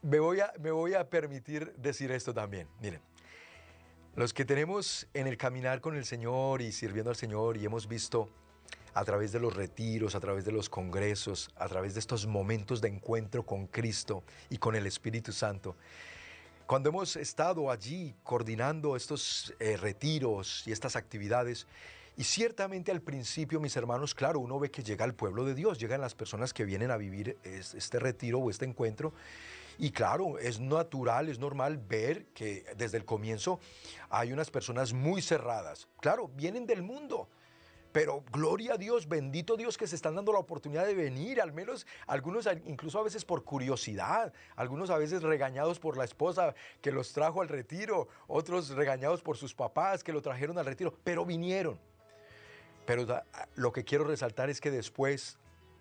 [0.00, 2.68] me voy, a, me voy a permitir decir esto también.
[2.80, 3.00] Miren,
[4.16, 7.86] los que tenemos en el caminar con el Señor y sirviendo al Señor y hemos
[7.86, 8.28] visto
[8.94, 12.80] a través de los retiros, a través de los congresos, a través de estos momentos
[12.80, 15.76] de encuentro con Cristo y con el Espíritu Santo,
[16.72, 21.66] cuando hemos estado allí coordinando estos eh, retiros y estas actividades,
[22.16, 25.76] y ciertamente al principio, mis hermanos, claro, uno ve que llega el pueblo de Dios,
[25.78, 29.12] llegan las personas que vienen a vivir este retiro o este encuentro.
[29.78, 33.60] Y claro, es natural, es normal ver que desde el comienzo
[34.08, 35.88] hay unas personas muy cerradas.
[36.00, 37.28] Claro, vienen del mundo,
[37.92, 41.52] pero gloria a Dios, bendito Dios que se están dando la oportunidad de venir, al
[41.52, 46.90] menos algunos incluso a veces por curiosidad, algunos a veces regañados por la esposa que
[46.90, 51.26] los trajo al retiro, otros regañados por sus papás que lo trajeron al retiro, pero
[51.26, 51.78] vinieron.
[52.86, 53.06] Pero
[53.54, 55.38] lo que quiero resaltar es que después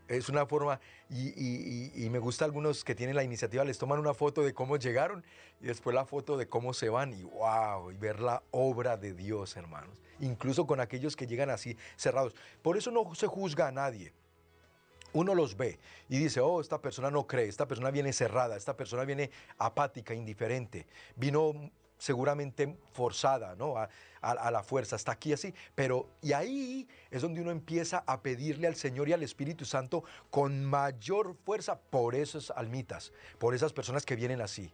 [0.08, 4.44] es una forma, y, me gusta algunos que tienen la iniciativa, les toman una foto
[4.44, 5.24] de cómo llegaron
[5.62, 9.14] y después la foto de cómo se van, y wow, y ver la obra de
[9.14, 10.02] Dios, hermanos.
[10.22, 12.34] Incluso con aquellos que llegan así cerrados.
[12.62, 14.14] Por eso no se juzga a nadie.
[15.14, 18.78] Uno los ve y dice, oh, esta persona no cree, esta persona viene cerrada, esta
[18.78, 21.54] persona viene apática, indiferente, vino
[21.98, 23.76] seguramente forzada, ¿no?
[23.78, 23.90] A,
[24.52, 25.54] la fuerza, está aquí así.
[25.76, 30.04] Pero, y ahí es donde uno empieza a pedirle al Señor y al Espíritu Santo
[30.30, 34.72] con mayor fuerza por esas almitas, por esas personas que vienen así.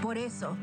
[0.00, 0.56] Por eso,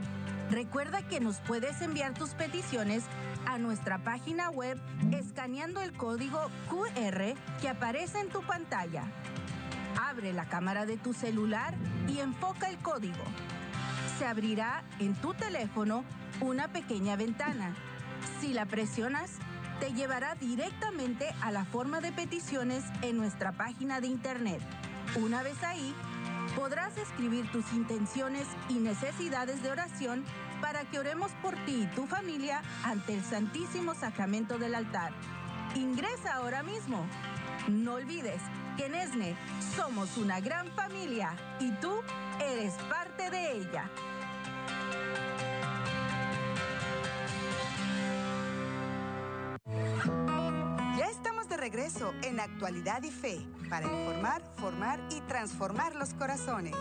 [0.49, 3.03] Recuerda que nos puedes enviar tus peticiones
[3.45, 4.81] a nuestra página web
[5.11, 6.39] escaneando el código
[6.69, 9.03] QR que aparece en tu pantalla.
[10.01, 11.75] Abre la cámara de tu celular
[12.07, 13.23] y enfoca el código.
[14.17, 16.03] Se abrirá en tu teléfono
[16.41, 17.75] una pequeña ventana.
[18.41, 19.33] Si la presionas,
[19.79, 24.61] te llevará directamente a la forma de peticiones en nuestra página de internet
[25.15, 25.95] Una vez ahí,
[26.55, 30.23] podrás escribir tus intenciones y necesidades de oración
[30.61, 35.11] para que oremos por ti y tu familia ante el Santísimo Sacramento del altar.
[35.75, 37.05] Ingresa ahora mismo.
[37.67, 38.41] No olvides
[38.77, 39.35] que en ESNE
[39.75, 41.91] somos una gran familia y tú
[42.39, 43.89] eres parte de ella.
[51.89, 56.75] Regreso en Actualidad y Fe para informar, formar y transformar los corazones.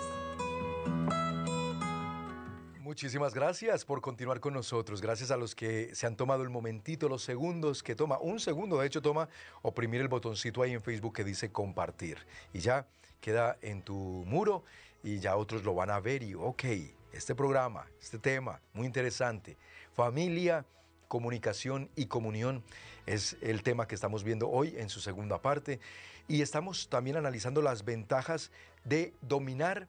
[2.80, 5.00] Muchísimas gracias por continuar con nosotros.
[5.00, 8.78] Gracias a los que se han tomado el momentito, los segundos que toma, un segundo
[8.78, 9.28] de hecho toma
[9.62, 12.18] oprimir el botoncito ahí en Facebook que dice compartir.
[12.52, 12.86] Y ya
[13.20, 14.64] queda en tu muro
[15.02, 16.64] y ya otros lo van a ver y ok,
[17.12, 19.56] este programa, este tema, muy interesante.
[19.92, 20.64] Familia,
[21.08, 22.62] comunicación y comunión
[23.06, 25.80] es el tema que estamos viendo hoy en su segunda parte.
[26.28, 28.52] Y estamos también analizando las ventajas
[28.84, 29.88] de dominar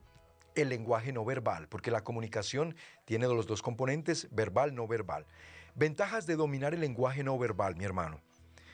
[0.54, 5.26] el lenguaje no verbal, porque la comunicación tiene los dos componentes, verbal, no verbal.
[5.74, 8.20] Ventajas de dominar el lenguaje no verbal, mi hermano.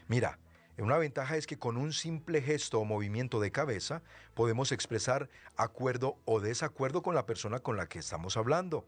[0.08, 0.38] Mira,
[0.78, 4.02] una ventaja es que con un simple gesto o movimiento de cabeza
[4.34, 8.86] podemos expresar acuerdo o desacuerdo con la persona con la que estamos hablando.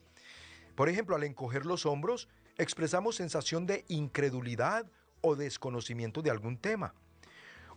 [0.75, 2.29] Por ejemplo, al encoger los hombros,
[2.59, 4.87] expresamos sensación de incredulidad
[5.21, 6.95] o desconocimiento de algún tema.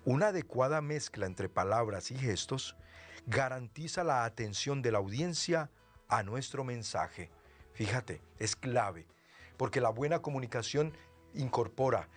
[0.04, 2.76] Una adecuada mezcla entre palabras y gestos
[3.28, 5.70] garantiza la atención de la audiencia
[6.08, 7.30] a nuestro mensaje.
[7.74, 9.08] Fíjate, es clave,
[9.58, 10.94] porque la buena comunicación
[11.36, 12.10] incorpora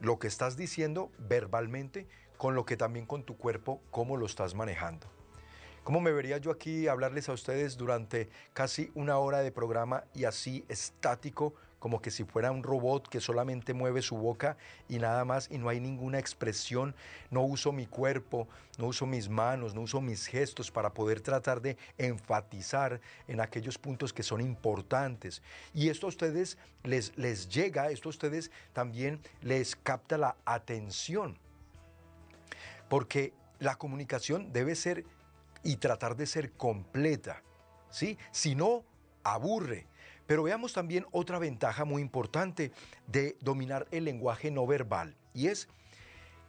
[0.00, 2.06] lo que estás diciendo verbalmente
[2.38, 5.06] con lo que también con tu cuerpo, cómo lo estás manejando.
[5.82, 10.24] ¿Cómo me vería yo aquí hablarles a ustedes durante casi una hora de programa y
[10.24, 11.54] así estático
[11.86, 14.56] como que si fuera un robot que solamente mueve su boca
[14.88, 16.96] y nada más y no hay ninguna expresión,
[17.30, 21.60] no uso mi cuerpo, no uso mis manos, no uso mis gestos para poder tratar
[21.60, 25.42] de enfatizar en aquellos puntos que son importantes.
[25.74, 31.38] Y esto a ustedes les, les llega, esto a ustedes también les capta la atención,
[32.88, 35.04] porque la comunicación debe ser
[35.62, 37.44] y tratar de ser completa,
[37.90, 38.18] ¿sí?
[38.32, 38.82] Si no,
[39.22, 39.86] aburre
[40.26, 42.72] pero veamos también otra ventaja muy importante
[43.06, 45.68] de dominar el lenguaje no verbal y es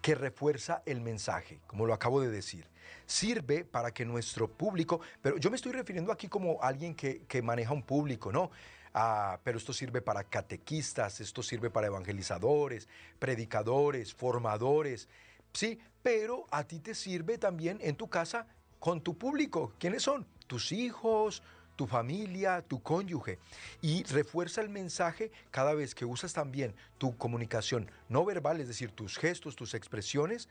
[0.01, 2.69] que refuerza el mensaje, como lo acabo de decir.
[3.05, 7.73] Sirve para que nuestro público, pero yo me estoy refiriendo aquí como alguien que, maneja
[7.73, 8.51] un público, ¿no?
[8.93, 12.87] Ah, pero esto sirve para catequistas, esto sirve para evangelizadores,
[13.19, 15.09] predicadores, formadores,
[15.51, 18.47] sí, pero a ti te sirve también en tu casa
[18.79, 19.73] con tu público.
[19.77, 20.25] ¿Quiénes son?
[20.47, 21.43] Tus hijos,
[21.77, 23.39] tu familia, tu cónyuge.
[23.81, 28.91] Y refuerza el mensaje cada vez que usas también tu comunicación no verbal, es decir,
[28.91, 30.49] tus gestos, tus expresiones,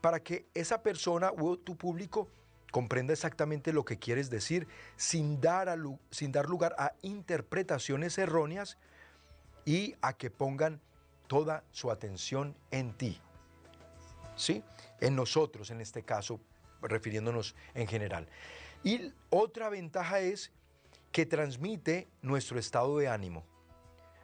[0.00, 2.28] para que esa persona o tu público
[2.70, 5.76] comprenda exactamente lo que quieres decir sin dar,
[6.10, 8.76] sin dar lugar a interpretaciones erróneas
[9.64, 10.80] y a que pongan
[11.26, 13.20] toda su atención en ti.
[14.36, 14.62] ¿Sí?
[15.00, 16.38] En nosotros, en este caso,
[16.82, 18.28] refiriéndonos en general.
[18.84, 20.52] Y otra ventaja es
[21.12, 23.44] que transmite nuestro estado de ánimo.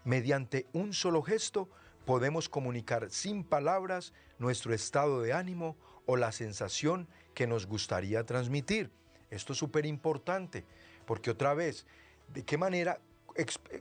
[0.04, 1.68] Mediante un solo gesto
[2.04, 5.76] podemos comunicar sin palabras nuestro estado de ánimo
[6.06, 8.90] o la sensación que nos gustaría transmitir.
[9.30, 10.64] Esto es súper importante,
[11.06, 11.86] porque otra vez,
[12.28, 12.98] ¿de qué manera,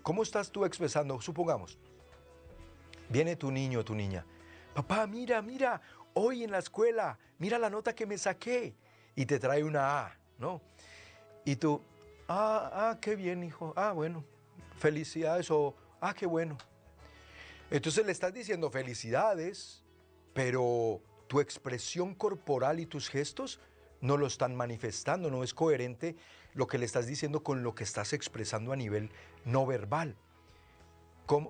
[0.04, 1.20] cómo estás tú expresando?
[1.20, 1.78] Supongamos,
[3.10, 4.26] viene tu niño o tu niña,
[4.74, 5.82] papá, mira, mira,
[6.14, 8.76] hoy en la escuela, mira la nota que me saqué,
[9.16, 10.62] y te trae una A, ¿no?
[11.43, 11.82] Y tú,
[12.34, 13.73] Ah, ah, qué bien, hijo.
[13.75, 14.23] Ah, bueno.
[14.77, 16.57] Felicidades o, ah, qué bueno.
[17.69, 19.84] Entonces le estás diciendo felicidades,
[20.34, 23.59] pero tu expresión corporal y tus gestos
[23.99, 26.15] no lo están manifestando, no es coherente
[26.53, 29.11] lo que le estás diciendo con lo que estás expresando a nivel
[29.43, 30.15] no verbal.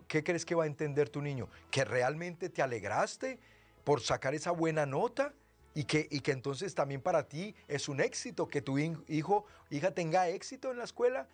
[0.08, 1.48] ¿Qué crees que va a entender tu niño?
[1.70, 3.40] ¿Que realmente te alegraste
[3.84, 5.36] por sacar esa buena nota?
[5.74, 9.92] Y que, y que entonces también para ti es un éxito que tu hijo hija
[9.92, 11.28] tenga éxito en la escuela.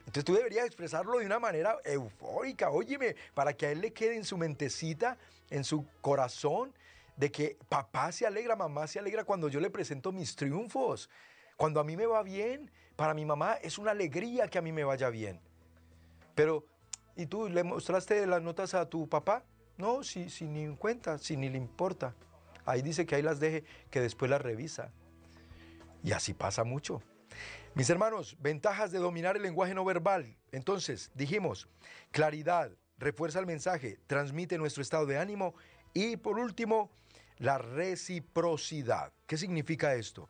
[0.00, 4.16] Entonces tú deberías expresarlo de una manera eufórica, óyeme, para que a él le quede
[4.16, 5.18] en su mentecita,
[5.50, 6.74] en su corazón,
[7.16, 11.10] de que papá se alegra, mamá se alegra cuando yo le presento mis triunfos.
[11.56, 14.72] Cuando a mí me va bien, para mi mamá es una alegría que a mí
[14.72, 15.38] me vaya bien.
[16.34, 16.64] Pero,
[17.16, 19.44] ¿y tú le mostraste las notas a tu papá?
[19.76, 22.14] No, si, si ni en cuenta, si ni le importa.
[22.64, 24.92] Ahí dice que ahí las deje, que después las revisa.
[26.02, 27.02] Y así pasa mucho.
[27.74, 30.36] Mis hermanos, ventajas de dominar el lenguaje no verbal.
[30.52, 31.68] Entonces, dijimos,
[32.10, 35.54] claridad, refuerza el mensaje, transmite nuestro estado de ánimo
[35.94, 36.90] y por último,
[37.38, 39.12] la reciprocidad.
[39.26, 40.28] ¿Qué significa esto?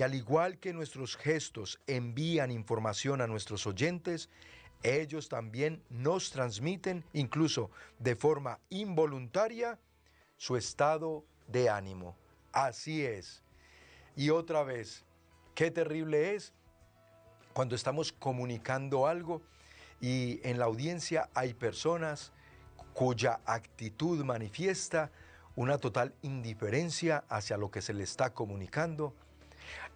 [0.00, 4.30] que al igual que nuestros gestos envían información a nuestros oyentes,
[4.82, 9.78] ellos también nos transmiten, incluso de forma involuntaria,
[10.38, 12.16] su estado de ánimo.
[12.52, 13.42] Así es.
[14.16, 15.04] Y otra vez,
[15.54, 16.52] qué terrible es
[17.52, 19.42] cuando estamos comunicando algo
[20.00, 22.32] y en la audiencia hay personas
[22.94, 25.10] cuya actitud manifiesta
[25.56, 29.14] una total indiferencia hacia lo que se le está comunicando.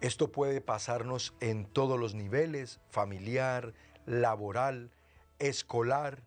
[0.01, 3.73] Esto puede pasarnos en todos los niveles, familiar,
[4.05, 4.91] laboral,
[5.39, 6.21] escolar,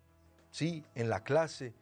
[0.50, 1.72] sí, en la clase.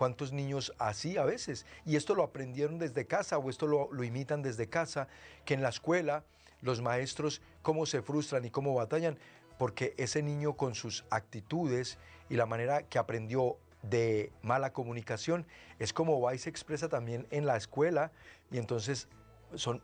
[0.00, 1.66] ¿Cuántos niños así a veces?
[1.84, 5.08] Y esto lo aprendieron desde casa o esto lo, imitan desde casa,
[5.44, 6.24] que en la escuela
[6.62, 9.18] los maestros cómo se frustran y cómo batallan,
[9.58, 11.98] porque ese niño con sus actitudes
[12.30, 15.44] y la manera que aprendió de mala comunicación
[15.78, 18.10] es como va y se expresa también en la escuela
[18.50, 19.06] y entonces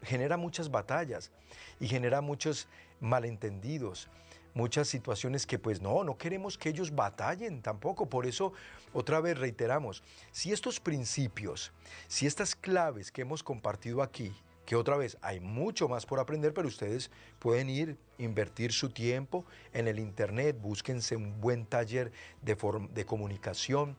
[0.00, 1.30] genera muchas batallas
[1.78, 2.68] y genera muchos
[3.00, 4.08] malentendidos
[4.56, 8.08] muchas situaciones que pues no, no queremos que ellos batallen tampoco.
[8.08, 8.54] Por eso,
[8.94, 10.02] otra vez reiteramos,
[10.32, 11.72] si estos principios,
[12.08, 14.34] si estas claves que hemos compartido aquí,
[14.64, 19.44] que otra vez hay mucho más por aprender, pero ustedes pueden ir, invertir su tiempo
[19.74, 22.56] en el Internet, búsquense un buen taller de,
[22.94, 23.96] de comunicación,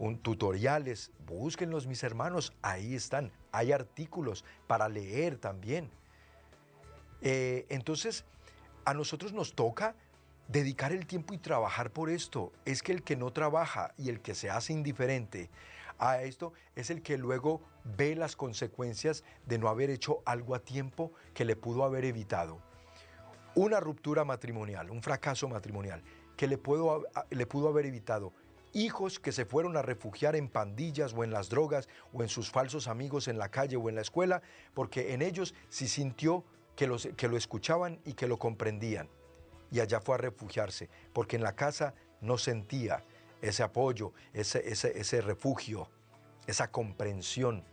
[0.00, 5.88] un, tutoriales, búsquenlos mis hermanos, ahí están, hay artículos para leer también.
[7.20, 8.24] Eh, entonces,
[8.84, 9.94] a nosotros nos toca
[10.48, 12.52] dedicar el tiempo y trabajar por esto.
[12.64, 15.50] Es que el que no trabaja y el que se hace indiferente
[15.98, 20.60] a esto es el que luego ve las consecuencias de no haber hecho algo a
[20.60, 22.60] tiempo que le pudo haber evitado.
[23.54, 26.02] Una ruptura matrimonial, un fracaso matrimonial,
[26.36, 28.32] que le, pudo, le pudo haber evitado
[28.72, 32.50] hijos que se fueron a refugiar en pandillas o en las drogas o en sus
[32.50, 34.42] falsos amigos en la calle o en la escuela,
[34.74, 36.44] porque en ellos sí sintió
[36.76, 39.08] que, que lo escuchaban y que lo comprendían.
[39.70, 43.04] Y allá fue a refugiarse, porque en la casa no sentía
[43.40, 45.88] ese apoyo, ese, ese, ese refugio,
[46.46, 47.64] esa comprensión.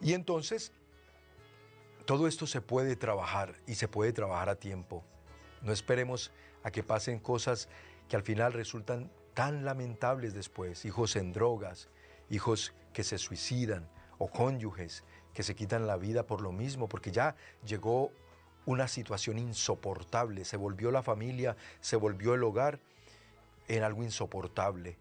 [0.00, 0.72] Y entonces,
[2.04, 5.02] todo esto se puede trabajar y se puede trabajar a tiempo.
[5.62, 6.30] No esperemos
[6.62, 7.68] a que pasen cosas
[8.08, 11.88] que al final resultan tan lamentables después, hijos en drogas,
[12.30, 13.88] hijos que se suicidan
[14.18, 15.04] o cónyuges
[15.36, 18.10] que se quitan la vida por lo mismo, porque ya llegó
[18.64, 22.80] una situación insoportable, se volvió la familia, se volvió el hogar
[23.68, 24.96] en algo insoportable.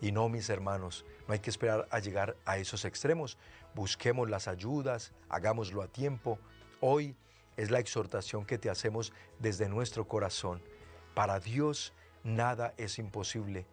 [0.00, 3.38] Y no, mis hermanos, no hay que esperar a llegar a esos extremos.
[3.76, 6.40] Busquemos las ayudas, hagámoslo a tiempo.
[6.80, 7.14] Hoy
[7.56, 10.60] es la exhortación que te hacemos desde nuestro corazón.
[11.14, 11.92] Para Dios
[12.24, 13.66] nada es imposible.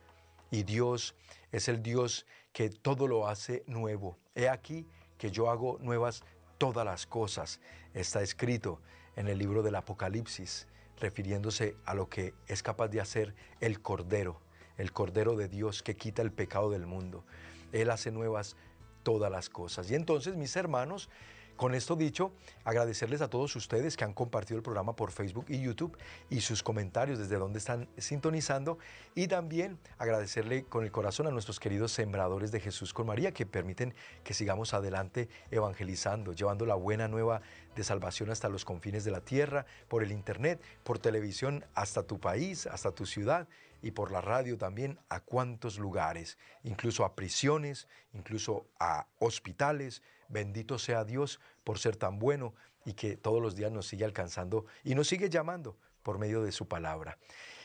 [0.51, 1.15] Y Dios
[1.51, 4.15] es el Dios que todo lo hace nuevo.
[4.35, 4.85] He aquí
[5.17, 6.23] que yo hago nuevas
[6.57, 7.59] todas las cosas.
[7.93, 8.79] Está escrito
[9.15, 10.67] en el libro del Apocalipsis,
[10.99, 14.39] refiriéndose a lo que es capaz de hacer el Cordero,
[14.77, 17.23] el Cordero de Dios que quita el pecado del mundo.
[17.71, 18.55] Él hace nuevas
[19.03, 19.89] todas las cosas.
[19.91, 21.09] Y entonces, mis hermanos,
[21.57, 22.31] con esto dicho,
[22.63, 25.97] agradecerles a todos ustedes que han compartido el programa por Facebook y YouTube
[26.29, 28.77] y sus comentarios desde donde están sintonizando.
[29.15, 33.45] Y también agradecerle con el corazón a nuestros queridos sembradores de Jesús con María que
[33.45, 33.93] permiten
[34.23, 37.41] que sigamos adelante evangelizando, llevando la buena nueva
[37.75, 42.19] de salvación hasta los confines de la tierra, por el Internet, por televisión hasta tu
[42.19, 43.47] país, hasta tu ciudad
[43.81, 50.79] y por la radio también a cuantos lugares, incluso a prisiones, incluso a hospitales, Bendito
[50.79, 52.53] sea Dios por ser tan bueno
[52.85, 56.53] y que todos los días nos sigue alcanzando y nos sigue llamando por medio de
[56.53, 57.17] su palabra.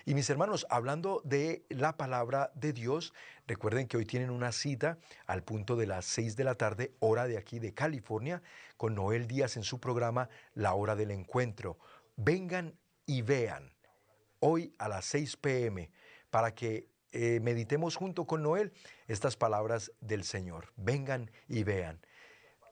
[0.05, 3.15] Y mis hermanos, hablando de la palabra de Dios,
[3.47, 7.29] recuerden que hoy tienen una cita al punto de las 6 de la tarde, hora
[7.29, 8.43] de aquí de California,
[8.77, 11.79] con Noel Díaz en su programa La Hora del Encuentro.
[12.17, 12.75] Vengan
[13.07, 13.73] y vean
[14.41, 15.93] hoy a las 6 pm
[16.31, 18.73] para que eh, meditemos junto con Noel
[19.07, 20.73] estas palabras del Señor.
[20.77, 22.01] Vengan y vean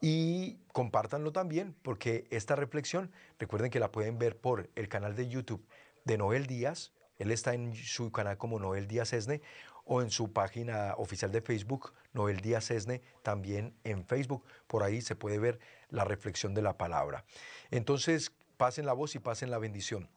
[0.01, 5.29] y compártanlo también porque esta reflexión, recuerden que la pueden ver por el canal de
[5.29, 5.67] YouTube
[6.05, 9.43] de Noel Díaz, él está en su canal como Noel Díaz Esne
[9.85, 15.03] o en su página oficial de Facebook, Noel Díaz Esne, también en Facebook, por ahí
[15.03, 15.59] se puede ver
[15.91, 17.25] la reflexión de la palabra.
[17.71, 20.09] Entonces, pasen la voz y pasen la bendición.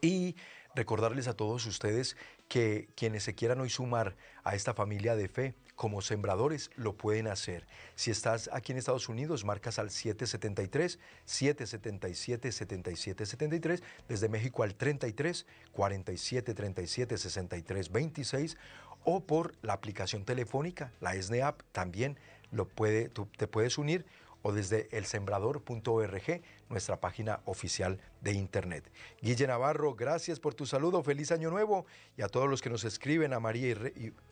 [0.00, 0.36] Y
[0.74, 2.16] recordarles a todos ustedes
[2.48, 7.28] que quienes se quieran hoy sumar a esta familia de fe, como sembradores lo pueden
[7.28, 7.64] hacer.
[7.94, 15.46] Si estás aquí en Estados Unidos, marcas al 773 777 7773, desde México al 33
[15.70, 18.56] 47 37 63 26
[19.04, 22.18] o por la aplicación telefónica, la SNEAP también
[22.50, 24.04] lo puede, te puedes unir
[24.42, 28.90] o desde elsembrador.org, nuestra página oficial de internet.
[29.22, 32.82] Guille Navarro, gracias por tu saludo, feliz año nuevo y a todos los que nos
[32.82, 33.76] escriben, a María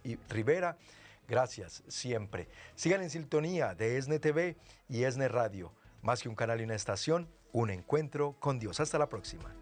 [0.02, 0.76] y Rivera,
[1.28, 2.48] gracias siempre.
[2.74, 4.56] Sigan en sintonía de ESNE TV
[4.88, 5.72] y ESNE Radio,
[6.02, 8.80] más que un canal y una estación, un encuentro con Dios.
[8.80, 9.54] Hasta la próxima.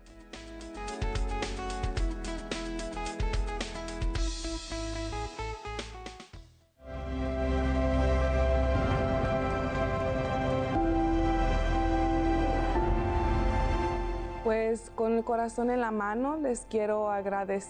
[14.44, 17.64] Pues con el corazón en la mano les quiero agradecer